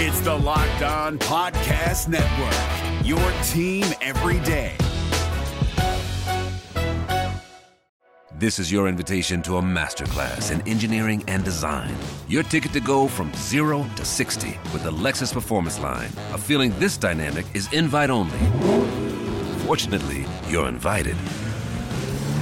It's 0.00 0.20
the 0.20 0.32
Locked 0.32 0.82
On 0.82 1.18
Podcast 1.18 2.06
Network, 2.06 3.04
your 3.04 3.18
team 3.42 3.84
every 4.00 4.38
day. 4.46 4.76
This 8.36 8.60
is 8.60 8.70
your 8.70 8.86
invitation 8.86 9.42
to 9.42 9.56
a 9.56 9.60
masterclass 9.60 10.52
in 10.52 10.60
engineering 10.68 11.24
and 11.26 11.42
design. 11.42 11.92
Your 12.28 12.44
ticket 12.44 12.72
to 12.74 12.80
go 12.80 13.08
from 13.08 13.34
zero 13.34 13.84
to 13.96 14.04
60 14.04 14.56
with 14.72 14.84
the 14.84 14.92
Lexus 14.92 15.32
Performance 15.32 15.80
Line. 15.80 16.10
A 16.32 16.38
feeling 16.38 16.72
this 16.78 16.96
dynamic 16.96 17.46
is 17.52 17.66
invite 17.72 18.10
only. 18.10 18.38
Fortunately, 19.66 20.24
you're 20.48 20.68
invited. 20.68 21.16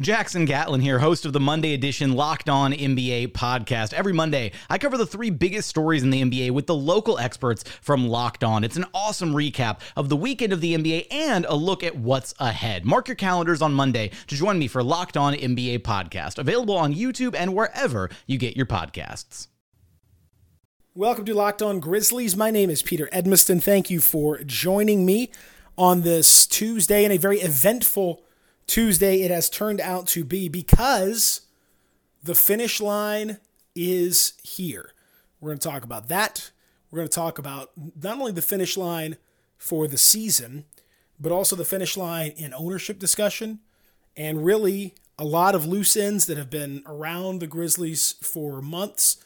Jackson 0.00 0.46
Gatlin 0.46 0.80
here, 0.80 0.98
host 0.98 1.26
of 1.26 1.34
the 1.34 1.40
Monday 1.40 1.74
edition 1.74 2.14
Locked 2.14 2.48
On 2.48 2.72
NBA 2.72 3.32
podcast. 3.32 3.92
Every 3.92 4.14
Monday, 4.14 4.52
I 4.70 4.78
cover 4.78 4.96
the 4.96 5.04
three 5.04 5.28
biggest 5.28 5.68
stories 5.68 6.02
in 6.02 6.08
the 6.08 6.22
NBA 6.22 6.52
with 6.52 6.66
the 6.66 6.74
local 6.74 7.18
experts 7.18 7.64
from 7.82 8.08
Locked 8.08 8.42
On. 8.42 8.64
It's 8.64 8.78
an 8.78 8.86
awesome 8.94 9.34
recap 9.34 9.80
of 9.96 10.08
the 10.08 10.16
weekend 10.16 10.54
of 10.54 10.62
the 10.62 10.74
NBA 10.74 11.08
and 11.10 11.44
a 11.44 11.54
look 11.54 11.84
at 11.84 11.96
what's 11.96 12.32
ahead. 12.38 12.86
Mark 12.86 13.08
your 13.08 13.14
calendars 13.14 13.60
on 13.60 13.74
Monday 13.74 14.10
to 14.28 14.34
join 14.34 14.58
me 14.58 14.68
for 14.68 14.82
Locked 14.82 15.18
On 15.18 15.34
NBA 15.34 15.80
podcast, 15.80 16.38
available 16.38 16.78
on 16.78 16.94
YouTube 16.94 17.34
and 17.34 17.52
wherever 17.52 18.08
you 18.26 18.38
get 18.38 18.56
your 18.56 18.66
podcasts. 18.66 19.48
Welcome 20.94 21.26
to 21.26 21.34
Locked 21.34 21.60
On 21.60 21.78
Grizzlies. 21.78 22.34
My 22.34 22.50
name 22.50 22.70
is 22.70 22.80
Peter 22.80 23.10
Edmiston. 23.12 23.62
Thank 23.62 23.90
you 23.90 24.00
for 24.00 24.38
joining 24.38 25.04
me 25.04 25.30
on 25.76 26.00
this 26.00 26.46
Tuesday 26.46 27.04
in 27.04 27.12
a 27.12 27.18
very 27.18 27.40
eventful 27.40 28.22
Tuesday 28.66 29.22
it 29.22 29.30
has 29.30 29.50
turned 29.50 29.80
out 29.80 30.06
to 30.08 30.24
be 30.24 30.48
because 30.48 31.42
the 32.22 32.34
finish 32.34 32.80
line 32.80 33.38
is 33.74 34.34
here. 34.42 34.92
We're 35.40 35.50
going 35.50 35.58
to 35.58 35.68
talk 35.68 35.84
about 35.84 36.08
that. 36.08 36.50
We're 36.90 36.98
going 36.98 37.08
to 37.08 37.14
talk 37.14 37.38
about 37.38 37.70
not 37.76 38.18
only 38.18 38.32
the 38.32 38.42
finish 38.42 38.76
line 38.76 39.16
for 39.56 39.86
the 39.86 39.98
season, 39.98 40.64
but 41.18 41.32
also 41.32 41.56
the 41.56 41.64
finish 41.64 41.96
line 41.96 42.32
in 42.36 42.54
ownership 42.54 42.98
discussion 42.98 43.60
and 44.16 44.44
really 44.44 44.94
a 45.18 45.24
lot 45.24 45.54
of 45.54 45.66
loose 45.66 45.96
ends 45.96 46.26
that 46.26 46.38
have 46.38 46.50
been 46.50 46.82
around 46.86 47.40
the 47.40 47.46
Grizzlies 47.46 48.14
for 48.22 48.62
months 48.62 49.18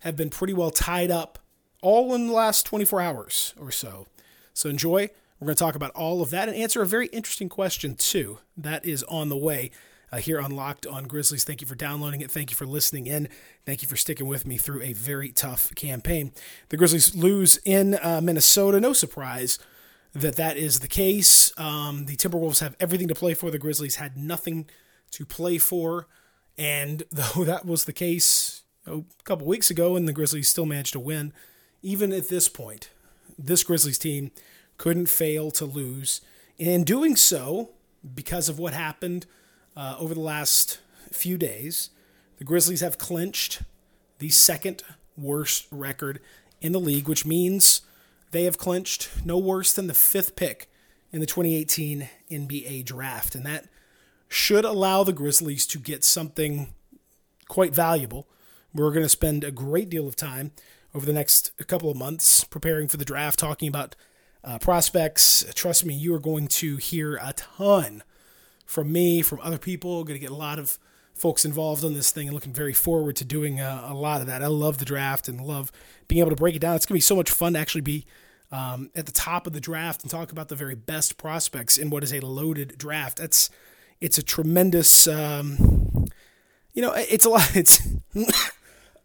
have 0.00 0.16
been 0.16 0.30
pretty 0.30 0.52
well 0.52 0.70
tied 0.70 1.10
up 1.10 1.38
all 1.82 2.14
in 2.14 2.26
the 2.28 2.32
last 2.32 2.66
24 2.66 3.00
hours 3.00 3.54
or 3.58 3.70
so. 3.70 4.06
So 4.52 4.68
enjoy. 4.68 5.10
We're 5.40 5.46
going 5.46 5.56
to 5.56 5.64
talk 5.64 5.74
about 5.76 5.92
all 5.92 6.20
of 6.20 6.30
that 6.30 6.48
and 6.48 6.56
answer 6.56 6.82
a 6.82 6.86
very 6.86 7.06
interesting 7.08 7.48
question, 7.48 7.94
too. 7.94 8.38
That 8.56 8.84
is 8.84 9.04
on 9.04 9.28
the 9.28 9.36
way 9.36 9.70
uh, 10.10 10.18
here 10.18 10.40
on 10.40 10.50
Locked 10.50 10.86
on 10.86 11.04
Grizzlies. 11.04 11.44
Thank 11.44 11.60
you 11.60 11.66
for 11.66 11.74
downloading 11.74 12.20
it. 12.20 12.30
Thank 12.30 12.50
you 12.50 12.56
for 12.56 12.66
listening 12.66 13.06
in. 13.06 13.28
Thank 13.64 13.82
you 13.82 13.88
for 13.88 13.96
sticking 13.96 14.26
with 14.26 14.46
me 14.46 14.56
through 14.56 14.82
a 14.82 14.92
very 14.94 15.30
tough 15.30 15.74
campaign. 15.74 16.32
The 16.70 16.76
Grizzlies 16.76 17.14
lose 17.14 17.58
in 17.64 17.98
uh, 18.02 18.20
Minnesota. 18.22 18.80
No 18.80 18.92
surprise 18.92 19.58
that 20.12 20.36
that 20.36 20.56
is 20.56 20.80
the 20.80 20.88
case. 20.88 21.52
Um, 21.58 22.06
the 22.06 22.16
Timberwolves 22.16 22.60
have 22.60 22.76
everything 22.80 23.08
to 23.08 23.14
play 23.14 23.34
for. 23.34 23.50
The 23.50 23.58
Grizzlies 23.58 23.96
had 23.96 24.16
nothing 24.16 24.68
to 25.12 25.24
play 25.24 25.58
for. 25.58 26.08
And 26.56 27.04
though 27.12 27.44
that 27.44 27.64
was 27.64 27.84
the 27.84 27.92
case 27.92 28.62
a 28.86 29.02
couple 29.24 29.46
weeks 29.46 29.70
ago, 29.70 29.96
and 29.96 30.08
the 30.08 30.12
Grizzlies 30.12 30.48
still 30.48 30.66
managed 30.66 30.94
to 30.94 31.00
win, 31.00 31.32
even 31.82 32.12
at 32.12 32.28
this 32.28 32.48
point, 32.48 32.90
this 33.38 33.62
Grizzlies 33.62 33.98
team 33.98 34.30
couldn't 34.78 35.08
fail 35.08 35.50
to 35.52 35.64
lose. 35.64 36.20
In 36.56 36.84
doing 36.84 37.16
so, 37.16 37.70
because 38.14 38.48
of 38.48 38.58
what 38.58 38.72
happened 38.72 39.26
uh, 39.76 39.96
over 39.98 40.14
the 40.14 40.20
last 40.20 40.80
few 41.12 41.36
days, 41.36 41.90
the 42.38 42.44
Grizzlies 42.44 42.80
have 42.80 42.98
clinched 42.98 43.62
the 44.18 44.28
second 44.30 44.82
worst 45.16 45.66
record 45.70 46.20
in 46.60 46.72
the 46.72 46.80
league, 46.80 47.08
which 47.08 47.26
means 47.26 47.82
they 48.30 48.44
have 48.44 48.58
clinched 48.58 49.10
no 49.24 49.38
worse 49.38 49.72
than 49.72 49.86
the 49.86 49.94
fifth 49.94 50.36
pick 50.36 50.70
in 51.12 51.20
the 51.20 51.26
2018 51.26 52.08
NBA 52.30 52.84
draft. 52.84 53.34
And 53.34 53.44
that 53.46 53.66
should 54.28 54.64
allow 54.64 55.04
the 55.04 55.12
Grizzlies 55.12 55.66
to 55.68 55.78
get 55.78 56.04
something 56.04 56.74
quite 57.48 57.74
valuable. 57.74 58.28
We're 58.74 58.90
going 58.90 59.04
to 59.04 59.08
spend 59.08 59.44
a 59.44 59.50
great 59.50 59.88
deal 59.88 60.06
of 60.06 60.16
time 60.16 60.52
over 60.94 61.06
the 61.06 61.12
next 61.12 61.52
couple 61.66 61.90
of 61.90 61.96
months 61.96 62.44
preparing 62.44 62.88
for 62.88 62.96
the 62.96 63.04
draft, 63.04 63.38
talking 63.38 63.68
about 63.68 63.96
uh, 64.48 64.58
prospects. 64.58 65.44
Trust 65.54 65.84
me, 65.84 65.92
you 65.94 66.14
are 66.14 66.18
going 66.18 66.48
to 66.48 66.76
hear 66.76 67.16
a 67.16 67.34
ton 67.34 68.02
from 68.64 68.90
me, 68.90 69.20
from 69.20 69.40
other 69.42 69.58
people. 69.58 70.02
Going 70.04 70.18
to 70.18 70.20
get 70.20 70.30
a 70.30 70.34
lot 70.34 70.58
of 70.58 70.78
folks 71.12 71.44
involved 71.44 71.84
on 71.84 71.92
this 71.92 72.10
thing 72.10 72.28
and 72.28 72.34
looking 72.34 72.54
very 72.54 72.72
forward 72.72 73.16
to 73.16 73.24
doing 73.24 73.60
a, 73.60 73.64
uh, 73.64 73.92
a, 73.92 73.94
lot 73.94 74.22
of 74.22 74.26
that. 74.28 74.42
I 74.42 74.46
love 74.46 74.78
the 74.78 74.86
draft 74.86 75.28
and 75.28 75.40
love 75.40 75.70
being 76.06 76.20
able 76.20 76.30
to 76.30 76.36
break 76.36 76.54
it 76.54 76.60
down. 76.60 76.76
It's 76.76 76.86
going 76.86 76.94
to 76.94 76.98
be 76.98 77.00
so 77.00 77.16
much 77.16 77.30
fun 77.30 77.52
to 77.52 77.58
actually 77.58 77.82
be 77.82 78.06
um, 78.50 78.90
at 78.94 79.04
the 79.04 79.12
top 79.12 79.46
of 79.46 79.52
the 79.52 79.60
draft 79.60 80.02
and 80.02 80.10
talk 80.10 80.32
about 80.32 80.48
the 80.48 80.54
very 80.54 80.74
best 80.74 81.18
prospects 81.18 81.76
in 81.76 81.90
what 81.90 82.02
is 82.02 82.14
a 82.14 82.20
loaded 82.20 82.78
draft. 82.78 83.18
That's 83.18 83.50
it's 84.00 84.16
a 84.16 84.22
tremendous, 84.22 85.06
um, 85.06 86.06
you 86.72 86.80
know, 86.80 86.94
it's 86.94 87.26
a 87.26 87.30
lot. 87.30 87.50
It's 87.54 87.86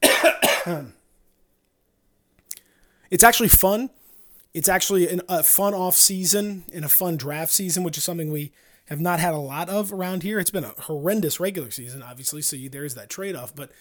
it's 3.09 3.23
actually 3.23 3.49
fun 3.49 3.89
it's 4.53 4.69
actually 4.69 5.07
an, 5.07 5.21
a 5.27 5.43
fun 5.43 5.73
off 5.73 5.95
season 5.95 6.63
and 6.73 6.85
a 6.85 6.89
fun 6.89 7.17
draft 7.17 7.51
season, 7.51 7.83
which 7.83 7.97
is 7.97 8.03
something 8.03 8.31
we 8.31 8.51
have 8.87 8.99
not 8.99 9.19
had 9.19 9.33
a 9.33 9.37
lot 9.37 9.69
of 9.69 9.91
around 9.91 10.23
here. 10.23 10.39
It's 10.39 10.51
been 10.51 10.63
a 10.63 10.73
horrendous 10.81 11.39
regular 11.39 11.71
season, 11.71 12.03
obviously, 12.03 12.41
so 12.41 12.55
you, 12.55 12.69
there's 12.69 12.95
that 12.95 13.09
trade 13.09 13.35
off. 13.35 13.55
But 13.55 13.71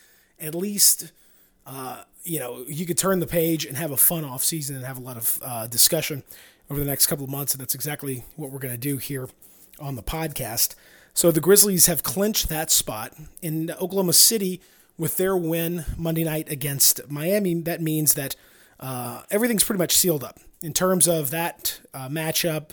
at 0.41 0.55
least, 0.55 1.12
uh, 1.66 2.05
you 2.25 2.38
know, 2.38 2.65
you 2.69 2.87
could 2.87 2.99
turn 2.99 3.21
the 3.21 3.27
page 3.27 3.66
and 3.66 3.77
have 3.77 3.91
a 3.91 3.97
fun 3.97 4.25
off 4.25 4.43
season 4.43 4.77
and 4.77 4.84
have 4.84 4.99
a 4.99 5.03
lot 5.03 5.16
of 5.16 5.38
uh, 5.43 5.66
discussion 5.66 6.22
over 6.71 6.81
the 6.81 6.87
next 6.87 7.06
couple 7.06 7.25
of 7.25 7.31
months, 7.31 7.53
and 7.53 7.61
that's 7.61 7.75
exactly 7.75 8.25
what 8.37 8.50
we're 8.50 8.59
going 8.59 8.75
to 8.75 8.81
do 8.81 8.97
here 8.97 9.28
on 9.81 9.97
the 9.97 10.03
podcast. 10.03 10.75
So 11.12 11.31
the 11.31 11.41
Grizzlies 11.41 11.87
have 11.87 12.03
clinched 12.03 12.49
that 12.49 12.71
spot 12.71 13.12
in 13.43 13.71
Oklahoma 13.72 14.15
City 14.15 14.62
with 14.97 15.16
their 15.16 15.37
win 15.37 15.84
Monday 15.99 16.25
night 16.25 16.50
against 16.50 17.11
Miami. 17.11 17.55
That 17.55 17.82
means 17.82 18.15
that 18.15 18.37
uh, 18.82 19.22
everything's 19.31 19.62
pretty 19.62 19.78
much 19.78 19.97
sealed 19.97 20.25
up 20.25 20.41
in 20.60 20.72
terms 20.72 21.06
of 21.06 21.31
that 21.31 21.81
uh, 21.94 22.09
matchup 22.09 22.70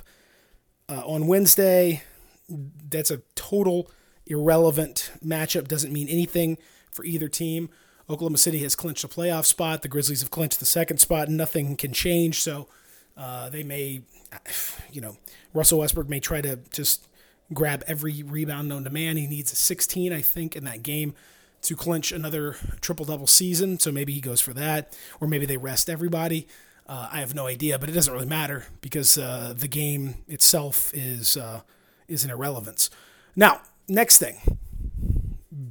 uh, 0.89 1.03
on 1.05 1.27
Wednesday. 1.27 2.01
That's 2.49 3.11
a 3.11 3.21
total 3.35 3.91
irrelevant 4.25 5.11
matchup. 5.23 5.67
Doesn't 5.67 5.93
mean 5.93 6.09
anything 6.09 6.57
for 6.91 7.05
either 7.05 7.27
team. 7.27 7.69
Oklahoma 8.09 8.39
City 8.39 8.57
has 8.59 8.75
clinched 8.75 9.03
a 9.03 9.07
playoff 9.07 9.45
spot. 9.45 9.83
The 9.83 9.87
Grizzlies 9.87 10.21
have 10.21 10.31
clinched 10.31 10.59
the 10.59 10.65
second 10.65 10.97
spot. 10.97 11.29
Nothing 11.29 11.75
can 11.75 11.93
change. 11.93 12.41
So 12.41 12.67
uh, 13.15 13.49
they 13.49 13.61
may, 13.61 14.01
you 14.91 15.01
know, 15.01 15.17
Russell 15.53 15.79
Westbrook 15.79 16.09
may 16.09 16.19
try 16.19 16.41
to 16.41 16.59
just 16.73 17.07
grab 17.53 17.83
every 17.85 18.23
rebound 18.23 18.67
known 18.67 18.83
to 18.83 18.89
man. 18.89 19.15
He 19.15 19.27
needs 19.27 19.53
a 19.53 19.55
16, 19.55 20.11
I 20.11 20.21
think, 20.21 20.55
in 20.55 20.63
that 20.63 20.81
game 20.81 21.13
to 21.61 21.75
clinch 21.75 22.11
another 22.11 22.55
triple 22.81 23.05
double 23.05 23.27
season. 23.27 23.79
So 23.79 23.91
maybe 23.91 24.13
he 24.13 24.21
goes 24.21 24.41
for 24.41 24.53
that, 24.53 24.97
or 25.19 25.27
maybe 25.27 25.45
they 25.45 25.57
rest 25.57 25.89
everybody. 25.89 26.47
Uh, 26.87 27.07
I 27.11 27.19
have 27.19 27.35
no 27.35 27.45
idea, 27.45 27.77
but 27.77 27.87
it 27.87 27.91
doesn't 27.91 28.11
really 28.11 28.25
matter 28.25 28.65
because 28.81 29.17
uh, 29.17 29.53
the 29.55 29.67
game 29.67 30.15
itself 30.27 30.91
is 30.93 31.37
uh, 31.37 31.61
is 32.07 32.23
an 32.23 32.31
irrelevance. 32.31 32.89
Now, 33.35 33.61
next 33.87 34.17
thing, 34.17 34.57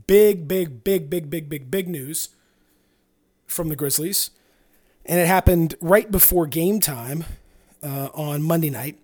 big, 0.06 0.46
big, 0.46 0.84
big, 0.84 1.10
big, 1.10 1.28
big, 1.28 1.48
big, 1.48 1.70
big 1.70 1.88
news 1.88 2.28
from 3.46 3.68
the 3.68 3.74
Grizzlies, 3.74 4.30
and 5.04 5.18
it 5.18 5.26
happened 5.26 5.74
right 5.80 6.08
before 6.08 6.46
game 6.46 6.78
time 6.78 7.24
uh, 7.82 8.10
on 8.14 8.42
Monday 8.42 8.70
night. 8.70 8.98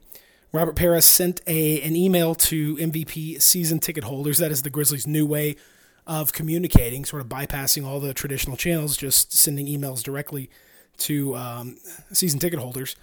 Robert 0.52 0.76
Pera 0.76 1.02
sent 1.02 1.40
a 1.48 1.82
an 1.82 1.96
email 1.96 2.36
to 2.36 2.76
MVP 2.76 3.42
season 3.42 3.80
ticket 3.80 4.04
holders. 4.04 4.38
That 4.38 4.52
is 4.52 4.62
the 4.62 4.70
Grizzlies' 4.70 5.04
new 5.04 5.26
way 5.26 5.56
of 6.06 6.32
communicating, 6.32 7.04
sort 7.04 7.22
of 7.22 7.28
bypassing 7.28 7.84
all 7.86 8.00
the 8.00 8.14
traditional 8.14 8.56
channels, 8.56 8.96
just 8.96 9.32
sending 9.32 9.66
emails 9.66 10.02
directly 10.02 10.50
to 10.98 11.34
um, 11.36 11.76
season 12.12 12.38
ticket 12.38 12.58
holders. 12.58 12.96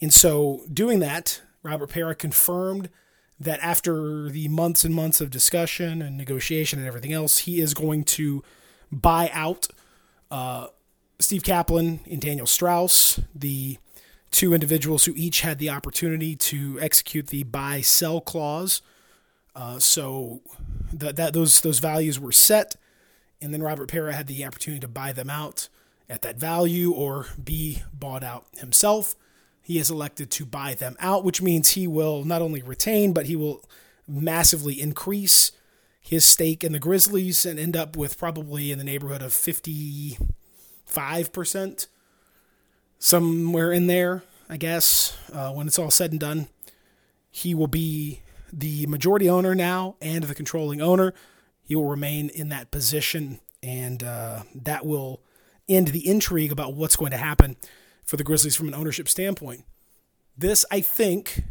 And 0.00 0.12
so, 0.12 0.64
doing 0.72 0.98
that, 1.00 1.42
Robert 1.62 1.90
Pera 1.90 2.14
confirmed 2.14 2.90
that 3.38 3.58
after 3.60 4.28
the 4.28 4.48
months 4.48 4.84
and 4.84 4.94
months 4.94 5.20
of 5.20 5.30
discussion 5.30 6.02
and 6.02 6.16
negotiation 6.16 6.78
and 6.78 6.86
everything 6.86 7.12
else, 7.12 7.38
he 7.38 7.60
is 7.60 7.74
going 7.74 8.04
to 8.04 8.42
buy 8.90 9.30
out 9.32 9.68
uh, 10.30 10.68
Steve 11.18 11.42
Kaplan 11.42 12.00
and 12.10 12.20
Daniel 12.20 12.46
Strauss, 12.46 13.20
the 13.34 13.78
two 14.30 14.54
individuals 14.54 15.04
who 15.04 15.12
each 15.14 15.42
had 15.42 15.58
the 15.58 15.70
opportunity 15.70 16.34
to 16.36 16.78
execute 16.80 17.28
the 17.28 17.42
buy 17.44 17.80
sell 17.80 18.20
clause 18.20 18.80
uh, 19.54 19.78
so 19.78 20.40
that, 20.92 21.16
that 21.16 21.34
those 21.34 21.60
those 21.60 21.78
values 21.78 22.18
were 22.18 22.32
set, 22.32 22.76
and 23.40 23.52
then 23.52 23.62
Robert 23.62 23.88
Pera 23.88 24.12
had 24.12 24.26
the 24.26 24.44
opportunity 24.44 24.80
to 24.80 24.88
buy 24.88 25.12
them 25.12 25.30
out 25.30 25.68
at 26.08 26.22
that 26.22 26.38
value 26.38 26.92
or 26.92 27.26
be 27.42 27.82
bought 27.92 28.22
out 28.22 28.46
himself. 28.56 29.14
He 29.62 29.78
has 29.78 29.90
elected 29.90 30.30
to 30.32 30.44
buy 30.44 30.74
them 30.74 30.96
out, 30.98 31.24
which 31.24 31.40
means 31.40 31.70
he 31.70 31.86
will 31.86 32.24
not 32.24 32.42
only 32.42 32.62
retain, 32.62 33.12
but 33.12 33.26
he 33.26 33.36
will 33.36 33.64
massively 34.08 34.80
increase 34.80 35.52
his 36.00 36.24
stake 36.24 36.64
in 36.64 36.72
the 36.72 36.80
Grizzlies 36.80 37.46
and 37.46 37.60
end 37.60 37.76
up 37.76 37.96
with 37.96 38.18
probably 38.18 38.72
in 38.72 38.78
the 38.78 38.84
neighborhood 38.84 39.22
of 39.22 39.30
55%, 39.30 41.86
somewhere 42.98 43.72
in 43.72 43.86
there, 43.86 44.24
I 44.48 44.56
guess, 44.56 45.16
uh, 45.32 45.52
when 45.52 45.68
it's 45.68 45.78
all 45.78 45.92
said 45.92 46.10
and 46.10 46.18
done. 46.18 46.48
He 47.30 47.54
will 47.54 47.68
be 47.68 48.22
the 48.52 48.86
majority 48.86 49.28
owner 49.28 49.54
now 49.54 49.96
and 50.00 50.24
the 50.24 50.34
controlling 50.34 50.80
owner. 50.80 51.14
He 51.64 51.74
will 51.74 51.88
remain 51.88 52.28
in 52.28 52.48
that 52.50 52.70
position, 52.70 53.40
and 53.62 54.02
uh, 54.02 54.42
that 54.54 54.84
will 54.84 55.22
end 55.68 55.88
the 55.88 56.06
intrigue 56.08 56.52
about 56.52 56.74
what's 56.74 56.96
going 56.96 57.12
to 57.12 57.16
happen 57.16 57.56
for 58.04 58.16
the 58.16 58.24
Grizzlies 58.24 58.56
from 58.56 58.68
an 58.68 58.74
ownership 58.74 59.08
standpoint. 59.08 59.64
This, 60.36 60.64
I 60.70 60.80
think, 60.80 61.44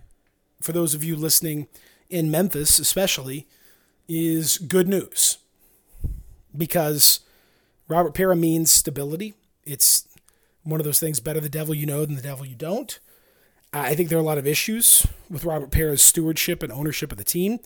for 0.62 0.74
those 0.74 0.94
of 0.94 1.03
you 1.03 1.15
listening 1.15 1.68
in 2.09 2.30
Memphis, 2.30 2.77
especially, 2.77 3.47
is 4.07 4.57
good 4.57 4.88
news 4.88 5.38
because 6.56 7.21
Robert 7.88 8.13
Pera 8.13 8.36
means 8.36 8.71
stability. 8.71 9.33
It's 9.63 10.07
one 10.63 10.80
of 10.80 10.86
those 10.86 11.00
things 11.00 11.19
better 11.19 11.39
the 11.39 11.50
devil 11.50 11.74
you 11.74 11.86
know 11.86 12.06
than 12.06 12.15
the 12.15 12.21
devil 12.21 12.45
you 12.45 12.56
don't. 12.56 13.00
I 13.73 13.95
think 13.95 14.09
there 14.09 14.18
are 14.18 14.21
a 14.21 14.25
lot 14.25 14.38
of 14.38 14.45
issues 14.45 15.07
with 15.29 15.45
Robert 15.45 15.71
Pera's 15.71 16.01
stewardship 16.01 16.62
and 16.62 16.73
ownership 16.73 17.09
of 17.13 17.18
the 17.18 17.23
team, 17.23 17.59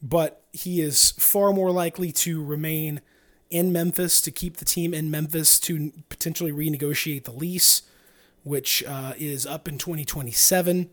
but 0.00 0.42
he 0.50 0.80
is 0.80 1.10
far 1.18 1.52
more 1.52 1.70
likely 1.70 2.10
to 2.12 2.42
remain 2.42 3.02
in 3.50 3.70
Memphis, 3.70 4.22
to 4.22 4.30
keep 4.30 4.56
the 4.56 4.64
team 4.64 4.94
in 4.94 5.10
Memphis, 5.10 5.60
to 5.60 5.92
potentially 6.08 6.52
renegotiate 6.52 7.24
the 7.24 7.32
lease, 7.32 7.82
which 8.44 8.82
uh, 8.84 9.12
is 9.18 9.46
up 9.46 9.68
in 9.68 9.76
2027, 9.76 10.88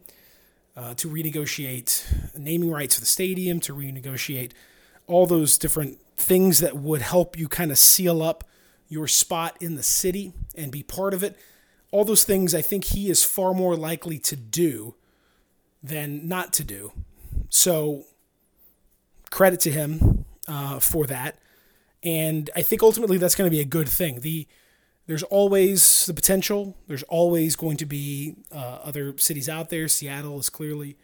uh, 0.76 0.94
to 0.96 1.08
renegotiate 1.08 2.38
naming 2.38 2.70
rights 2.70 2.96
for 2.96 3.02
the 3.02 3.08
stadium, 3.08 3.62
to 3.62 3.74
renegotiate 3.74 4.52
all 5.08 5.26
those 5.26 5.58
different 5.58 6.00
things 6.18 6.60
that 6.60 6.76
would 6.76 7.02
help 7.02 7.40
you 7.40 7.48
kind 7.48 7.72
of 7.72 7.78
seal 7.78 8.22
up 8.22 8.44
your 8.90 9.08
spot 9.08 9.56
in 9.62 9.76
the 9.76 9.84
city 9.84 10.34
and 10.54 10.70
be 10.70 10.84
part 10.84 11.14
of 11.14 11.24
it 11.24 11.38
all 11.92 12.06
those 12.06 12.24
things 12.24 12.54
I 12.54 12.62
think 12.62 12.86
he 12.86 13.10
is 13.10 13.24
far 13.24 13.54
more 13.54 13.76
likely 13.76 14.20
to 14.20 14.36
do 14.36 14.96
than 15.82 16.28
not 16.28 16.54
to 16.54 16.64
do. 16.64 16.92
So 17.50 18.06
credit 19.30 19.60
to 19.62 19.72
him 19.72 20.26
uh, 20.48 20.80
for 20.80 21.06
that. 21.08 21.40
And 22.04 22.50
I 22.56 22.62
think 22.62 22.82
ultimately 22.82 23.18
that's 23.18 23.36
going 23.36 23.50
to 23.50 23.56
be 23.56 23.62
a 23.62 23.66
good 23.66 23.90
thing. 23.90 24.22
The 24.22 24.48
there's 25.08 25.24
always 25.24 26.06
the 26.06 26.14
potential. 26.14 26.78
There's 26.88 27.02
always 27.04 27.56
going 27.56 27.78
to 27.78 27.86
be 27.88 28.36
uh, 28.52 28.80
other 28.84 29.18
cities 29.18 29.50
out 29.50 29.70
there. 29.70 29.88
Seattle 29.88 30.38
is 30.38 30.52
clearly 30.52 30.98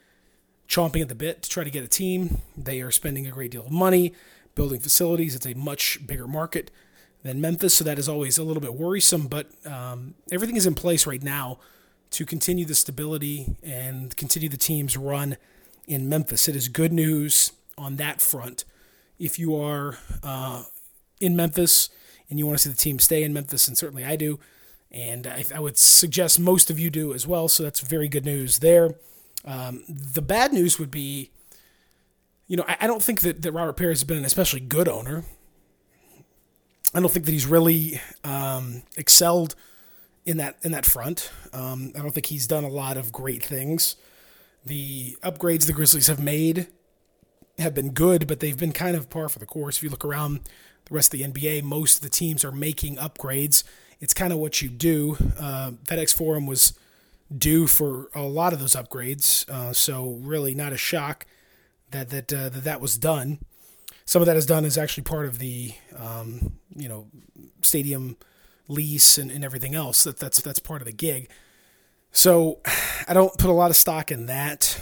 chomping 0.70 1.02
at 1.02 1.10
the 1.10 1.16
bit 1.16 1.42
to 1.42 1.50
try 1.50 1.64
to 1.64 1.72
get 1.72 1.84
a 1.84 1.88
team. 1.88 2.42
They 2.56 2.82
are 2.82 2.92
spending 2.92 3.26
a 3.26 3.32
great 3.32 3.50
deal 3.50 3.66
of 3.66 3.72
money 3.72 4.14
building 4.54 4.80
facilities. 4.80 5.34
It's 5.34 5.48
a 5.48 5.56
much 5.56 6.06
bigger 6.06 6.28
market 6.28 6.70
than 7.26 7.42
Memphis, 7.42 7.74
so 7.74 7.84
that 7.84 7.98
is 7.98 8.08
always 8.08 8.38
a 8.38 8.44
little 8.44 8.62
bit 8.62 8.76
worrisome. 8.76 9.26
But 9.26 9.48
um, 9.66 10.14
everything 10.32 10.56
is 10.56 10.68
in 10.68 10.76
place 10.76 11.08
right 11.08 11.24
now 11.24 11.58
to 12.12 12.24
continue 12.24 12.66
the 12.66 12.76
stability 12.76 13.58
and 13.64 14.16
continue 14.16 14.48
the 14.48 14.58
team's 14.58 14.96
run 14.96 15.38
in 15.88 16.08
Memphis. 16.08 16.48
It 16.48 16.56
is 16.56 16.68
good 16.68 16.94
news 16.94 17.52
on 17.80 17.96
that 17.96 18.22
front. 18.22 18.64
If 19.18 19.40
you 19.40 19.56
are 19.60 19.98
uh, 20.22 20.66
in 21.20 21.36
Memphis 21.36 21.90
and 22.30 22.38
you 22.38 22.46
want 22.46 22.60
to 22.60 22.64
see 22.64 22.70
the 22.70 22.78
team 22.78 23.00
stay 23.00 23.24
in 23.24 23.34
Memphis, 23.34 23.68
and 23.68 23.76
certainly 23.76 24.06
I 24.06 24.16
do, 24.16 24.40
and 24.92 25.26
I, 25.26 25.46
I 25.54 25.60
would 25.60 25.80
suggest 25.80 26.40
most 26.40 26.70
of 26.70 26.80
you 26.80 26.92
do 26.92 27.12
as 27.12 27.26
well. 27.26 27.48
So 27.48 27.64
that's 27.64 27.80
very 27.80 28.08
good 28.08 28.26
news 28.26 28.60
there. 28.60 28.96
Um, 29.44 29.84
the 29.90 30.22
bad 30.22 30.54
news 30.54 30.78
would 30.78 30.92
be, 30.92 31.32
you 32.48 32.56
know, 32.56 32.66
I, 32.68 32.78
I 32.82 32.88
don't 32.88 33.02
think 33.02 33.22
that, 33.22 33.42
that 33.42 33.52
Robert 33.52 33.78
Pera 33.78 33.92
has 33.92 34.04
been 34.04 34.18
an 34.18 34.26
especially 34.26 34.60
good 34.60 34.88
owner. 34.88 35.24
I 36.96 37.02
don't 37.02 37.12
think 37.12 37.26
that 37.26 37.34
he's 37.34 37.46
really 37.46 38.00
um, 38.24 38.84
excelled 38.96 39.54
in 40.26 40.38
that 40.38 40.56
in 40.62 40.72
that 40.72 40.86
front. 40.86 41.30
Um, 41.52 41.92
I 41.94 42.00
don't 42.00 42.12
think 42.12 42.28
he's 42.28 42.48
done 42.48 42.64
a 42.64 42.70
lot 42.70 42.96
of 42.96 43.12
great 43.12 43.44
things. 43.44 43.98
The 44.66 45.18
upgrades 45.22 45.68
the 45.68 45.74
Grizzlies 45.74 46.08
have 46.08 46.22
made 46.22 46.68
have 47.60 47.74
been 47.74 47.92
good, 47.92 48.28
but 48.28 48.40
they've 48.40 48.58
been 48.58 48.72
kind 48.72 48.96
of 48.96 49.10
par 49.10 49.28
for 49.28 49.40
the 49.40 49.46
course. 49.46 49.76
If 49.78 49.84
you 49.84 49.90
look 49.90 50.06
around 50.06 50.40
the 50.86 50.96
rest 50.96 51.14
of 51.14 51.20
the 51.20 51.26
NBA, 51.26 51.64
most 51.64 51.98
of 51.98 52.02
the 52.02 52.10
teams 52.10 52.46
are 52.46 52.52
making 52.52 52.96
upgrades. 52.96 53.66
It's 54.00 54.14
kind 54.14 54.32
of 54.32 54.40
what 54.40 54.62
you 54.62 54.70
do. 54.70 55.18
Uh, 55.38 55.72
FedEx 55.84 56.16
Forum 56.16 56.46
was 56.46 56.80
due 57.38 57.68
for 57.68 58.10
a 58.16 58.22
lot 58.22 58.54
of 58.54 58.60
those 58.60 58.74
upgrades, 58.74 59.50
uh, 59.50 59.74
so 59.74 60.18
really 60.22 60.56
not 60.56 60.72
a 60.72 60.78
shock 60.78 61.26
that 61.92 62.10
that 62.12 62.32
uh, 62.32 62.48
that 62.48 62.64
that 62.64 62.80
was 62.80 62.98
done 62.98 63.40
some 64.06 64.22
of 64.22 64.28
that 64.28 64.38
is 64.38 64.46
done 64.46 64.66
is 64.66 64.78
actually 64.78 65.04
part 65.04 65.26
of 65.26 65.40
the 65.40 65.74
um, 65.98 66.54
you 66.76 66.88
know 66.88 67.08
stadium 67.62 68.18
lease 68.68 69.18
and, 69.18 69.32
and 69.32 69.44
everything 69.44 69.76
else. 69.76 70.04
That 70.04 70.18
that's 70.18 70.42
that's 70.42 70.60
part 70.60 70.82
of 70.82 70.86
the 70.86 70.94
gig. 70.94 71.30
So 72.12 72.60
I 73.08 73.14
don't 73.14 73.36
put 73.38 73.50
a 73.50 73.54
lot 73.54 73.72
of 73.72 73.76
stock 73.76 74.12
in 74.12 74.28
that. 74.28 74.80